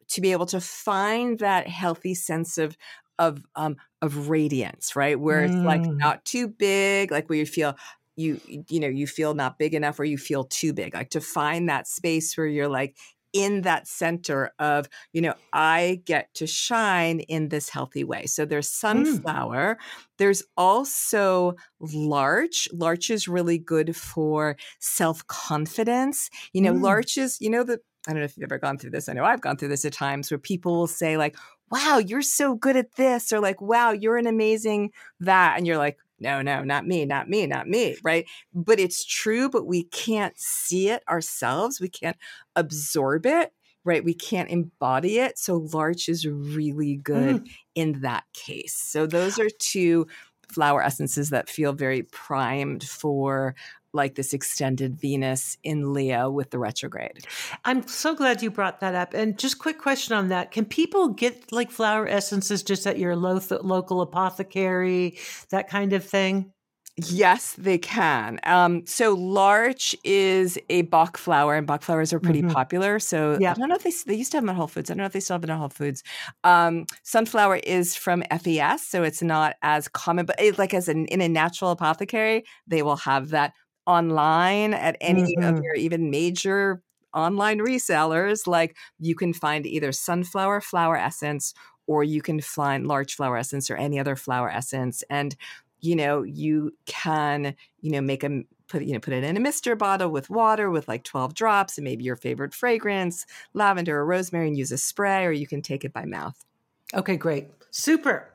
to 0.09 0.21
be 0.21 0.33
able 0.33 0.47
to 0.47 0.59
find 0.59 1.39
that 1.39 1.67
healthy 1.67 2.13
sense 2.15 2.57
of 2.57 2.75
of 3.19 3.39
um 3.55 3.75
of 4.01 4.29
radiance, 4.29 4.95
right? 4.95 5.19
Where 5.19 5.43
it's 5.43 5.55
like 5.63 5.83
Mm. 5.83 5.97
not 5.99 6.25
too 6.25 6.47
big, 6.47 7.11
like 7.11 7.29
where 7.29 7.37
you 7.37 7.45
feel 7.45 7.75
you 8.15 8.39
you 8.45 8.79
know 8.79 8.87
you 8.87 9.07
feel 9.07 9.33
not 9.33 9.57
big 9.57 9.73
enough 9.73 9.99
or 9.99 10.03
you 10.03 10.17
feel 10.17 10.43
too 10.45 10.73
big 10.73 10.93
like 10.93 11.09
to 11.09 11.21
find 11.21 11.69
that 11.69 11.87
space 11.87 12.35
where 12.37 12.47
you're 12.47 12.67
like 12.67 12.97
in 13.33 13.61
that 13.61 13.87
center 13.87 14.51
of 14.59 14.89
you 15.13 15.21
know 15.21 15.33
i 15.53 16.01
get 16.05 16.33
to 16.33 16.45
shine 16.45 17.21
in 17.21 17.47
this 17.47 17.69
healthy 17.69 18.03
way. 18.03 18.25
So 18.25 18.43
there's 18.45 18.69
sunflower 18.69 19.77
there's 20.17 20.43
also 20.55 21.55
larch. 21.79 22.67
Larch 22.73 23.09
is 23.09 23.27
really 23.27 23.57
good 23.57 23.95
for 23.95 24.55
self-confidence. 24.79 26.29
You 26.53 26.61
know 26.61 26.73
Mm. 26.73 26.81
larch 26.81 27.17
is 27.17 27.37
you 27.41 27.49
know 27.49 27.63
the 27.63 27.79
i 28.07 28.11
don't 28.11 28.19
know 28.19 28.25
if 28.25 28.37
you've 28.37 28.43
ever 28.43 28.57
gone 28.59 28.77
through 28.77 28.89
this 28.91 29.07
i 29.09 29.13
know 29.13 29.23
i've 29.23 29.41
gone 29.41 29.57
through 29.57 29.67
this 29.67 29.85
at 29.85 29.93
times 29.93 30.31
where 30.31 30.37
people 30.37 30.73
will 30.75 30.87
say 30.87 31.17
like 31.17 31.35
wow 31.71 31.97
you're 31.97 32.21
so 32.21 32.55
good 32.55 32.75
at 32.75 32.95
this 32.95 33.31
or 33.31 33.39
like 33.39 33.61
wow 33.61 33.91
you're 33.91 34.17
an 34.17 34.27
amazing 34.27 34.91
that 35.19 35.57
and 35.57 35.67
you're 35.67 35.77
like 35.77 35.97
no 36.21 36.41
no 36.41 36.63
not 36.63 36.87
me 36.87 37.05
not 37.05 37.27
me 37.27 37.45
not 37.47 37.67
me 37.67 37.97
right? 38.03 38.25
But 38.53 38.79
it's 38.79 39.03
true 39.03 39.49
but 39.49 39.65
we 39.65 39.83
can't 39.83 40.37
see 40.39 40.89
it 40.89 41.03
ourselves 41.09 41.81
we 41.81 41.89
can't 41.89 42.17
absorb 42.55 43.25
it 43.25 43.51
right? 43.83 44.03
We 44.03 44.13
can't 44.13 44.49
embody 44.49 45.17
it 45.19 45.37
so 45.37 45.67
larch 45.73 46.07
is 46.07 46.27
really 46.27 46.97
good 46.97 47.43
mm. 47.43 47.49
in 47.75 48.01
that 48.01 48.25
case. 48.33 48.75
So 48.75 49.07
those 49.07 49.39
are 49.39 49.49
two 49.59 50.07
flower 50.51 50.83
essences 50.83 51.29
that 51.29 51.49
feel 51.49 51.73
very 51.73 52.03
primed 52.03 52.83
for 52.83 53.55
like 53.93 54.15
this 54.15 54.33
extended 54.33 54.99
venus 54.99 55.57
in 55.63 55.93
leo 55.93 56.29
with 56.29 56.49
the 56.51 56.59
retrograde 56.59 57.25
I'm 57.65 57.85
so 57.87 58.15
glad 58.15 58.41
you 58.41 58.49
brought 58.51 58.79
that 58.79 58.95
up. 58.95 59.13
And 59.13 59.37
just 59.37 59.59
quick 59.59 59.77
question 59.79 60.15
on 60.15 60.29
that. 60.29 60.51
Can 60.51 60.65
people 60.65 61.09
get 61.09 61.51
like 61.51 61.69
flower 61.71 62.07
essences 62.07 62.63
just 62.63 62.87
at 62.87 62.97
your 62.97 63.15
lo- 63.15 63.39
local 63.61 64.01
apothecary, 64.01 65.17
that 65.49 65.69
kind 65.69 65.93
of 65.93 66.03
thing? 66.03 66.51
Yes, 66.97 67.53
they 67.57 67.77
can. 67.77 68.39
Um, 68.43 68.85
so 68.85 69.13
larch 69.13 69.95
is 70.03 70.59
a 70.69 70.81
Bach 70.83 71.17
flower, 71.17 71.55
and 71.55 71.65
Bach 71.65 71.83
flowers 71.83 72.11
are 72.11 72.19
pretty 72.19 72.41
Mhm. 72.43 72.51
popular. 72.51 72.99
So 72.99 73.37
Yeah. 73.39 73.51
I 73.51 73.53
don't 73.53 73.69
know 73.69 73.75
if 73.75 73.83
they 73.83 73.93
they 74.05 74.15
used 74.15 74.31
to 74.31 74.37
have 74.37 74.43
them 74.43 74.49
at 74.49 74.55
Whole 74.57 74.67
Foods. 74.67 74.89
I 74.89 74.93
don't 74.93 74.99
know 74.99 75.05
if 75.05 75.13
they 75.13 75.21
still 75.21 75.35
have 75.35 75.41
them 75.41 75.51
at 75.51 75.57
Whole 75.57 75.69
Foods. 75.69 76.03
Um, 76.43 76.85
sunflower 77.03 77.57
is 77.57 77.95
from 77.95 78.23
FES, 78.29 78.85
so 78.85 79.03
it's 79.03 79.21
not 79.21 79.55
as 79.61 79.87
common, 79.87 80.25
but 80.25 80.35
it, 80.39 80.57
like 80.59 80.73
as 80.73 80.89
an 80.89 81.05
in 81.07 81.21
a 81.21 81.29
natural 81.29 81.71
apothecary, 81.71 82.43
they 82.67 82.83
will 82.83 82.97
have 82.97 83.29
that 83.29 83.53
online 83.91 84.73
at 84.73 84.97
any 85.01 85.37
of 85.43 85.55
Mhm. 85.55 85.61
your 85.61 85.75
even 85.75 86.09
major 86.09 86.81
online 87.13 87.59
resellers. 87.59 88.47
Like 88.47 88.77
you 88.99 89.15
can 89.15 89.33
find 89.33 89.65
either 89.65 89.91
sunflower 89.91 90.61
flower 90.61 90.95
essence 90.97 91.53
or 91.87 92.03
you 92.03 92.21
can 92.21 92.39
find 92.41 92.87
larch 92.87 93.15
flower 93.15 93.37
essence 93.37 93.69
or 93.69 93.75
any 93.75 93.99
other 93.99 94.15
flower 94.15 94.49
essence 94.49 95.03
and 95.09 95.35
you 95.81 95.95
know 95.95 96.23
you 96.23 96.71
can 96.85 97.55
you 97.81 97.91
know 97.91 98.01
make 98.01 98.23
a 98.23 98.43
put 98.67 98.83
you 98.83 98.93
know 98.93 98.99
put 98.99 99.13
it 99.13 99.23
in 99.23 99.35
a 99.35 99.39
mister 99.39 99.75
bottle 99.75 100.09
with 100.11 100.29
water 100.29 100.69
with 100.69 100.87
like 100.87 101.03
12 101.03 101.33
drops 101.33 101.77
and 101.77 101.83
maybe 101.85 102.03
your 102.03 102.15
favorite 102.15 102.53
fragrance 102.53 103.25
lavender 103.53 103.97
or 103.99 104.05
rosemary 104.05 104.47
and 104.47 104.57
use 104.57 104.71
a 104.71 104.77
spray 104.77 105.25
or 105.25 105.31
you 105.31 105.47
can 105.47 105.61
take 105.61 105.83
it 105.83 105.91
by 105.93 106.05
mouth 106.05 106.45
Okay, 106.93 107.15
great. 107.17 107.47
Super. 107.71 108.29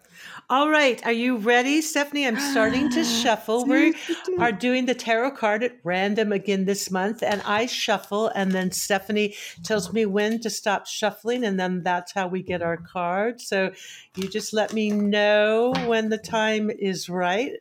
All 0.48 0.68
right. 0.70 1.04
Are 1.04 1.12
you 1.12 1.36
ready, 1.38 1.82
Stephanie? 1.82 2.26
I'm 2.26 2.38
starting 2.38 2.88
to 2.90 3.04
shuffle. 3.22 3.64
We 3.64 3.94
are 4.38 4.52
doing 4.52 4.86
the 4.86 4.94
tarot 4.94 5.32
card 5.32 5.62
at 5.64 5.76
random 5.82 6.32
again 6.32 6.64
this 6.64 6.90
month, 6.90 7.22
and 7.22 7.42
I 7.42 7.66
shuffle, 7.66 8.28
and 8.28 8.52
then 8.52 8.70
Stephanie 8.70 9.34
tells 9.64 9.92
me 9.92 10.06
when 10.06 10.40
to 10.40 10.50
stop 10.50 10.86
shuffling, 10.86 11.44
and 11.44 11.58
then 11.58 11.82
that's 11.82 12.12
how 12.12 12.28
we 12.28 12.42
get 12.42 12.62
our 12.62 12.76
card. 12.76 13.40
So 13.40 13.72
you 14.16 14.28
just 14.28 14.52
let 14.52 14.72
me 14.72 14.90
know 14.90 15.72
when 15.86 16.08
the 16.08 16.18
time 16.18 16.70
is 16.70 17.08
right. 17.08 17.52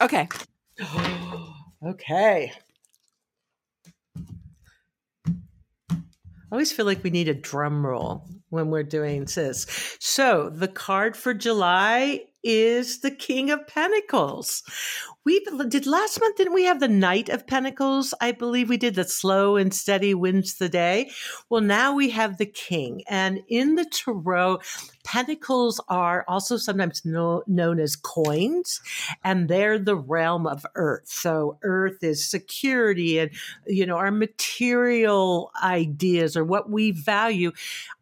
okay 0.00 0.28
okay. 1.86 2.52
I 6.54 6.56
always 6.56 6.70
feel 6.70 6.86
like 6.86 7.02
we 7.02 7.10
need 7.10 7.28
a 7.28 7.34
drum 7.34 7.84
roll 7.84 8.28
when 8.54 8.70
we're 8.70 8.82
doing 8.82 9.26
this. 9.26 9.66
So 10.00 10.48
the 10.48 10.68
card 10.68 11.16
for 11.16 11.34
July 11.34 12.22
is 12.42 13.00
the 13.00 13.10
King 13.10 13.50
of 13.50 13.66
Pentacles. 13.66 14.62
We 15.24 15.40
did 15.40 15.86
last 15.86 16.20
month, 16.20 16.36
didn't 16.36 16.52
we 16.52 16.64
have 16.64 16.80
the 16.80 16.88
Knight 16.88 17.30
of 17.30 17.46
Pentacles? 17.46 18.12
I 18.20 18.32
believe 18.32 18.68
we 18.68 18.76
did 18.76 18.94
the 18.94 19.04
slow 19.04 19.56
and 19.56 19.72
steady 19.72 20.12
wins 20.12 20.56
the 20.56 20.68
day. 20.68 21.10
Well, 21.48 21.62
now 21.62 21.94
we 21.94 22.10
have 22.10 22.36
the 22.36 22.46
King. 22.46 23.02
And 23.08 23.40
in 23.48 23.76
the 23.76 23.86
Tarot, 23.86 24.58
Pentacles 25.02 25.80
are 25.88 26.26
also 26.28 26.58
sometimes 26.58 27.04
know, 27.06 27.42
known 27.46 27.80
as 27.80 27.96
coins, 27.96 28.80
and 29.22 29.48
they're 29.48 29.78
the 29.78 29.96
realm 29.96 30.46
of 30.46 30.66
Earth. 30.74 31.06
So 31.06 31.58
Earth 31.62 32.02
is 32.02 32.28
security 32.28 33.18
and, 33.18 33.30
you 33.66 33.86
know, 33.86 33.96
our 33.96 34.10
material 34.10 35.52
ideas 35.62 36.36
or 36.36 36.44
what 36.44 36.68
we 36.68 36.90
value. 36.90 37.52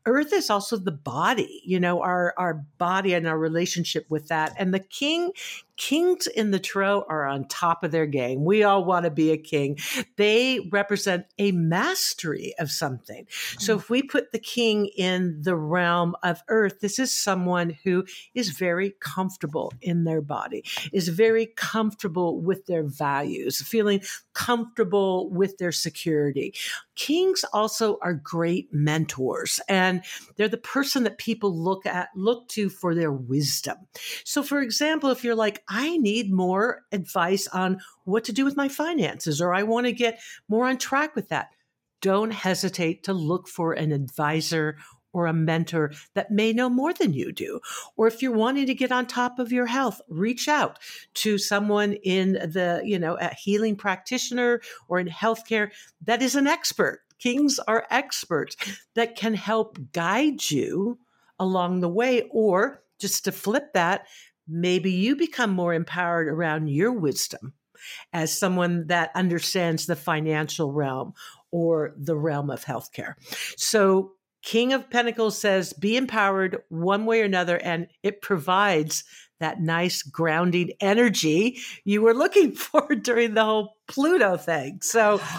Earth 0.07 0.33
is 0.33 0.51
also 0.51 0.77
the 0.77 0.91
body, 0.91 1.63
you 1.65 1.79
know, 1.79 2.03
our, 2.03 2.35
our 2.37 2.65
body 2.79 3.15
and 3.15 3.29
our 3.29 3.39
relationship 3.39 4.07
with 4.09 4.27
that. 4.29 4.53
And 4.59 4.75
the 4.75 4.81
king, 4.81 5.31
kings 5.77 6.27
in 6.27 6.51
the 6.51 6.59
tarot 6.59 7.05
are 7.09 7.27
on 7.27 7.47
top 7.49 7.85
of 7.85 7.91
their 7.91 8.07
game. 8.07 8.45
We 8.45 8.63
all 8.63 8.85
want 8.85 9.05
to 9.05 9.11
be 9.11 9.31
a 9.31 9.37
king. 9.37 9.79
They 10.17 10.61
represent 10.71 11.27
a 11.39 11.53
mastery 11.53 12.55
of 12.59 12.71
something. 12.71 13.27
So 13.59 13.77
mm. 13.77 13.81
if 13.81 13.91
we 13.91 14.03
put 14.03 14.33
the 14.33 14.39
king 14.39 14.87
in 14.97 15.43
the 15.43 15.57
realm 15.57 16.15
of 16.23 16.43
earth, 16.49 16.81
this 16.81 16.99
is 16.99 17.13
someone 17.13 17.77
who 17.85 18.05
is 18.35 18.51
very 18.51 18.95
comfortable 19.01 19.73
in 19.81 20.05
their 20.05 20.21
body, 20.21 20.65
is 20.93 21.09
very 21.09 21.47
comfortable 21.47 22.41
with 22.41 22.67
their 22.67 22.85
values, 22.85 23.61
feeling 23.63 24.03
comfortable 24.35 25.31
with 25.31 25.59
their 25.59 25.73
security. 25.73 26.55
Kings 26.95 27.45
also 27.53 27.99
are 28.03 28.15
great 28.15 28.73
mentors 28.73 29.61
and 29.69 30.03
they're 30.37 30.49
the 30.49 30.57
person 30.57 31.05
that 31.05 31.19
people 31.19 31.57
look 31.57 31.87
at 31.87 32.09
look 32.17 32.49
to 32.49 32.69
for 32.69 32.95
their 32.95 33.13
wisdom. 33.13 33.77
So 34.25 34.43
for 34.43 34.61
example, 34.61 35.11
if 35.11 35.25
you're 35.25 35.35
like 35.35 35.63
I 35.69 35.97
need 35.99 36.33
more 36.33 36.83
advice 36.93 37.47
on 37.49 37.81
what 38.05 38.25
to 38.25 38.33
do 38.33 38.45
with 38.45 38.57
my 38.57 38.69
finances 38.69 39.41
or 39.41 39.55
I 39.55 39.63
want 39.63 39.87
to 39.87 39.93
get 39.93 40.21
more 40.49 40.67
on 40.67 40.79
track 40.79 41.15
with 41.15 41.29
that, 41.29 41.51
don't 42.01 42.33
hesitate 42.33 43.05
to 43.05 43.13
look 43.13 43.49
for 43.49 43.73
an 43.73 43.93
advisor 43.93 44.77
or 45.13 45.27
a 45.27 45.33
mentor 45.33 45.93
that 46.15 46.31
may 46.31 46.53
know 46.53 46.69
more 46.69 46.93
than 46.93 47.13
you 47.13 47.33
do. 47.33 47.61
Or 47.97 48.07
if 48.07 48.23
you're 48.23 48.33
wanting 48.33 48.67
to 48.67 48.75
get 48.75 48.93
on 48.93 49.07
top 49.07 49.39
of 49.39 49.53
your 49.53 49.67
health, 49.67 50.01
reach 50.09 50.49
out 50.49 50.79
to 51.15 51.39
someone 51.39 51.95
in 51.95 52.33
the, 52.33 52.83
you 52.85 52.99
know, 52.99 53.17
a 53.21 53.35
healing 53.35 53.77
practitioner 53.77 54.61
or 54.89 54.99
in 54.99 55.09
healthcare 55.09 55.71
that 56.05 56.23
is 56.23 56.35
an 56.35 56.47
expert 56.47 57.01
Kings 57.23 57.61
are 57.69 57.87
experts 57.89 58.57
that 58.95 59.15
can 59.15 59.35
help 59.35 59.79
guide 59.93 60.51
you 60.51 60.99
along 61.39 61.79
the 61.79 61.89
way. 61.89 62.23
Or 62.33 62.83
just 62.99 63.25
to 63.25 63.33
flip 63.33 63.75
that, 63.75 64.09
maybe 64.49 64.91
you 64.91 65.15
become 65.15 65.51
more 65.51 65.73
empowered 65.73 66.27
around 66.27 66.67
your 66.67 66.91
wisdom 66.91 67.53
as 68.13 68.37
someone 68.37 68.89
that 68.89 69.13
understands 69.15 69.87
the 69.87 69.95
financial 69.95 70.73
realm 70.73 71.15
or 71.53 71.95
the 71.97 72.17
realm 72.17 72.51
of 72.51 72.65
healthcare. 72.65 73.15
So, 73.57 74.15
King 74.43 74.73
of 74.73 74.91
Pentacles 74.91 75.39
says, 75.39 75.73
be 75.73 75.97
empowered 75.97 76.59
one 76.69 77.07
way 77.07 77.23
or 77.23 77.25
another, 77.25 77.57
and 77.57 77.87
it 78.03 78.23
provides 78.23 79.05
that 79.41 79.61
nice 79.61 80.03
grounding 80.03 80.71
energy 80.81 81.59
you 81.85 82.03
were 82.03 82.15
looking 82.15 82.53
for 82.53 82.95
during 82.95 83.35
the 83.35 83.45
whole 83.45 83.77
Pluto 83.87 84.37
thing. 84.37 84.81
So, 84.83 85.21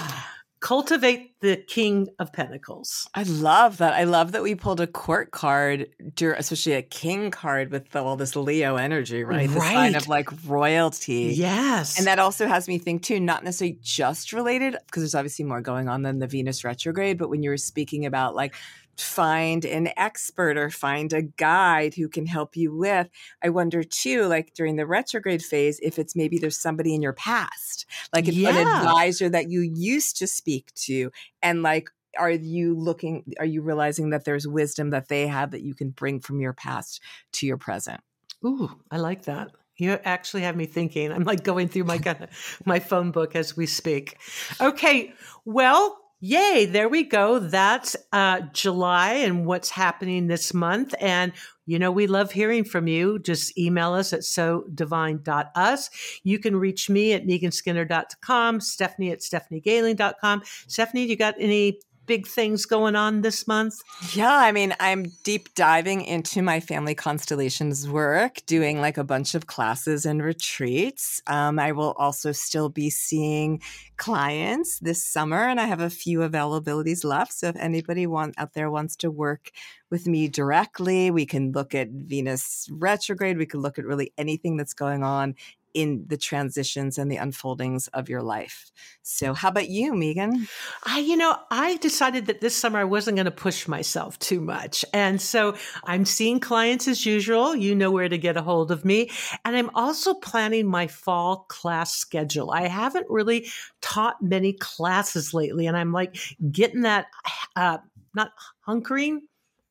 cultivate 0.63 1.37
the 1.41 1.57
king 1.57 2.07
of 2.19 2.31
pentacles. 2.31 3.09
I 3.13 3.23
love 3.23 3.79
that. 3.79 3.93
I 3.95 4.05
love 4.05 4.31
that 4.31 4.41
we 4.41 4.55
pulled 4.55 4.79
a 4.79 4.87
court 4.87 5.31
card 5.31 5.89
especially 6.17 6.71
a 6.71 6.81
king 6.81 7.31
card 7.31 7.69
with 7.69 7.93
all 7.97 8.15
this 8.15 8.37
leo 8.37 8.77
energy 8.77 9.25
right, 9.25 9.39
right. 9.39 9.49
the 9.49 9.59
sign 9.59 9.95
of 9.95 10.07
like 10.07 10.29
royalty. 10.47 11.33
Yes. 11.35 11.97
And 11.97 12.07
that 12.07 12.17
also 12.17 12.47
has 12.47 12.69
me 12.69 12.77
think 12.77 13.03
too 13.03 13.19
not 13.19 13.43
necessarily 13.43 13.77
just 13.81 14.31
related 14.31 14.77
because 14.85 15.03
there's 15.03 15.15
obviously 15.15 15.43
more 15.43 15.59
going 15.59 15.89
on 15.89 16.01
than 16.01 16.19
the 16.19 16.27
venus 16.27 16.63
retrograde 16.63 17.17
but 17.17 17.29
when 17.29 17.43
you 17.43 17.49
were 17.49 17.57
speaking 17.57 18.05
about 18.05 18.33
like 18.33 18.55
find 18.97 19.65
an 19.65 19.89
expert 19.97 20.57
or 20.57 20.69
find 20.69 21.13
a 21.13 21.23
guide 21.23 21.95
who 21.95 22.07
can 22.07 22.25
help 22.25 22.55
you 22.55 22.75
with. 22.75 23.09
I 23.43 23.49
wonder 23.49 23.83
too, 23.83 24.25
like 24.25 24.53
during 24.53 24.75
the 24.75 24.85
retrograde 24.85 25.43
phase, 25.43 25.79
if 25.81 25.97
it's 25.97 26.15
maybe 26.15 26.37
there's 26.37 26.57
somebody 26.57 26.93
in 26.93 27.01
your 27.01 27.13
past, 27.13 27.85
like 28.13 28.27
yeah. 28.27 28.49
an 28.49 28.67
advisor 28.67 29.29
that 29.29 29.49
you 29.49 29.61
used 29.61 30.17
to 30.17 30.27
speak 30.27 30.73
to, 30.75 31.11
and 31.41 31.63
like, 31.63 31.89
are 32.17 32.31
you 32.31 32.75
looking, 32.75 33.33
are 33.39 33.45
you 33.45 33.61
realizing 33.61 34.11
that 34.11 34.25
there's 34.25 34.47
wisdom 34.47 34.91
that 34.91 35.07
they 35.07 35.25
have 35.25 35.51
that 35.51 35.61
you 35.61 35.73
can 35.73 35.89
bring 35.89 36.19
from 36.19 36.39
your 36.39 36.53
past 36.53 37.01
to 37.33 37.47
your 37.47 37.57
present? 37.57 38.01
Ooh, 38.45 38.69
I 38.91 38.97
like 38.97 39.23
that. 39.23 39.51
You 39.77 39.97
actually 40.03 40.43
have 40.43 40.55
me 40.55 40.65
thinking. 40.65 41.11
I'm 41.11 41.23
like 41.23 41.43
going 41.43 41.67
through 41.67 41.85
my 41.85 41.99
my 42.65 42.79
phone 42.79 43.11
book 43.11 43.35
as 43.35 43.57
we 43.57 43.65
speak. 43.65 44.17
Okay, 44.61 45.13
well, 45.45 45.97
Yay, 46.25 46.65
there 46.65 46.87
we 46.87 47.03
go. 47.03 47.37
That's 47.37 47.97
uh, 48.13 48.39
July 48.53 49.11
and 49.11 49.45
what's 49.45 49.69
happening 49.69 50.27
this 50.27 50.53
month. 50.53 50.95
And, 51.01 51.33
you 51.65 51.77
know, 51.77 51.91
we 51.91 52.07
love 52.07 52.31
hearing 52.31 52.63
from 52.63 52.87
you. 52.87 53.19
Just 53.19 53.57
email 53.57 53.91
us 53.91 54.13
at 54.13 54.23
so 54.23 54.63
divine.us. 54.73 55.89
You 56.23 56.39
can 56.39 56.55
reach 56.55 56.89
me 56.89 57.11
at 57.11 57.25
meganskinner.com, 57.25 58.61
Stephanie 58.61 59.11
at 59.11 59.19
stephaniegailing.com. 59.19 60.43
Stephanie, 60.65 61.07
you 61.07 61.17
got 61.17 61.35
any 61.39 61.81
big 62.05 62.27
things 62.27 62.65
going 62.65 62.95
on 62.95 63.21
this 63.21 63.47
month? 63.47 63.75
Yeah, 64.13 64.35
I 64.35 64.51
mean, 64.51 64.75
I'm 64.79 65.05
deep 65.23 65.53
diving 65.55 66.01
into 66.01 66.41
my 66.41 66.59
family 66.59 66.95
constellations 66.95 67.87
work, 67.87 68.41
doing 68.45 68.81
like 68.81 68.97
a 68.97 69.03
bunch 69.03 69.35
of 69.35 69.47
classes 69.47 70.05
and 70.05 70.23
retreats. 70.23 71.21
Um, 71.27 71.59
I 71.59 71.71
will 71.71 71.93
also 71.97 72.31
still 72.31 72.69
be 72.69 72.89
seeing 72.89 73.61
clients 73.97 74.79
this 74.79 75.03
summer, 75.03 75.47
and 75.47 75.59
I 75.59 75.65
have 75.65 75.81
a 75.81 75.89
few 75.89 76.19
availabilities 76.19 77.03
left. 77.03 77.33
So 77.33 77.47
if 77.47 77.55
anybody 77.55 78.07
want 78.07 78.35
out 78.37 78.53
there 78.53 78.69
wants 78.69 78.95
to 78.97 79.11
work 79.11 79.51
with 79.89 80.07
me 80.07 80.27
directly, 80.27 81.11
we 81.11 81.25
can 81.25 81.51
look 81.51 81.75
at 81.75 81.89
Venus 81.89 82.67
retrograde. 82.71 83.37
We 83.37 83.45
can 83.45 83.61
look 83.61 83.77
at 83.77 83.85
really 83.85 84.11
anything 84.17 84.57
that's 84.57 84.73
going 84.73 85.03
on 85.03 85.35
in 85.73 86.05
the 86.07 86.17
transitions 86.17 86.97
and 86.97 87.11
the 87.11 87.17
unfoldings 87.17 87.87
of 87.89 88.09
your 88.09 88.21
life. 88.21 88.71
So, 89.01 89.33
how 89.33 89.49
about 89.49 89.69
you, 89.69 89.93
Megan? 89.93 90.47
I, 90.83 90.99
you 90.99 91.17
know, 91.17 91.35
I 91.51 91.77
decided 91.77 92.27
that 92.27 92.41
this 92.41 92.55
summer 92.55 92.79
I 92.79 92.83
wasn't 92.83 93.17
going 93.17 93.25
to 93.25 93.31
push 93.31 93.67
myself 93.67 94.17
too 94.19 94.39
much. 94.39 94.85
And 94.93 95.21
so 95.21 95.55
I'm 95.83 96.05
seeing 96.05 96.39
clients 96.39 96.87
as 96.87 97.05
usual. 97.05 97.55
You 97.55 97.75
know 97.75 97.91
where 97.91 98.09
to 98.09 98.17
get 98.17 98.37
a 98.37 98.41
hold 98.41 98.71
of 98.71 98.85
me. 98.85 99.11
And 99.45 99.55
I'm 99.55 99.69
also 99.75 100.13
planning 100.13 100.67
my 100.67 100.87
fall 100.87 101.45
class 101.49 101.95
schedule. 101.95 102.51
I 102.51 102.67
haven't 102.67 103.07
really 103.09 103.47
taught 103.81 104.21
many 104.21 104.53
classes 104.53 105.33
lately. 105.33 105.67
And 105.67 105.75
I'm 105.75 105.91
like 105.91 106.15
getting 106.51 106.81
that, 106.81 107.07
uh, 107.55 107.79
not 108.15 108.31
hunkering, 108.67 109.19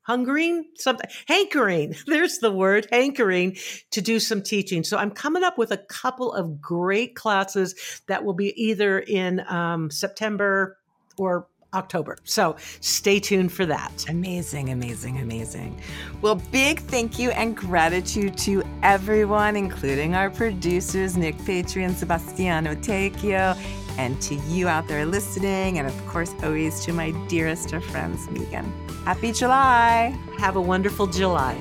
hungering 0.02 0.64
something 0.74 1.08
hankering 1.26 1.94
there's 2.06 2.38
the 2.38 2.50
word 2.50 2.86
hankering 2.90 3.56
to 3.90 4.00
do 4.00 4.18
some 4.18 4.42
teaching 4.42 4.82
so 4.82 4.96
i'm 4.96 5.10
coming 5.10 5.42
up 5.42 5.58
with 5.58 5.70
a 5.70 5.78
couple 5.78 6.32
of 6.32 6.60
great 6.60 7.14
classes 7.14 8.02
that 8.08 8.24
will 8.24 8.34
be 8.34 8.52
either 8.62 8.98
in 8.98 9.40
um, 9.48 9.90
september 9.90 10.78
or 11.18 11.46
October. 11.74 12.16
So 12.24 12.56
stay 12.80 13.18
tuned 13.18 13.52
for 13.52 13.64
that. 13.66 14.04
Amazing, 14.08 14.70
amazing, 14.70 15.18
amazing. 15.18 15.80
Well, 16.20 16.36
big 16.36 16.80
thank 16.80 17.18
you 17.18 17.30
and 17.30 17.56
gratitude 17.56 18.36
to 18.38 18.62
everyone, 18.82 19.56
including 19.56 20.14
our 20.14 20.30
producers, 20.30 21.16
Nick 21.16 21.42
Patri 21.44 21.84
and 21.84 21.96
Sebastiano 21.96 22.74
Tecchio, 22.74 23.56
and 23.98 24.20
to 24.22 24.34
you 24.34 24.68
out 24.68 24.88
there 24.88 25.04
listening, 25.06 25.78
and 25.78 25.86
of 25.86 26.06
course, 26.06 26.34
always 26.42 26.84
to 26.84 26.92
my 26.92 27.10
dearest 27.28 27.72
of 27.72 27.84
friends, 27.84 28.30
Megan. 28.30 28.72
Happy 29.04 29.32
July! 29.32 30.16
Have 30.38 30.56
a 30.56 30.60
wonderful 30.60 31.06
July. 31.06 31.54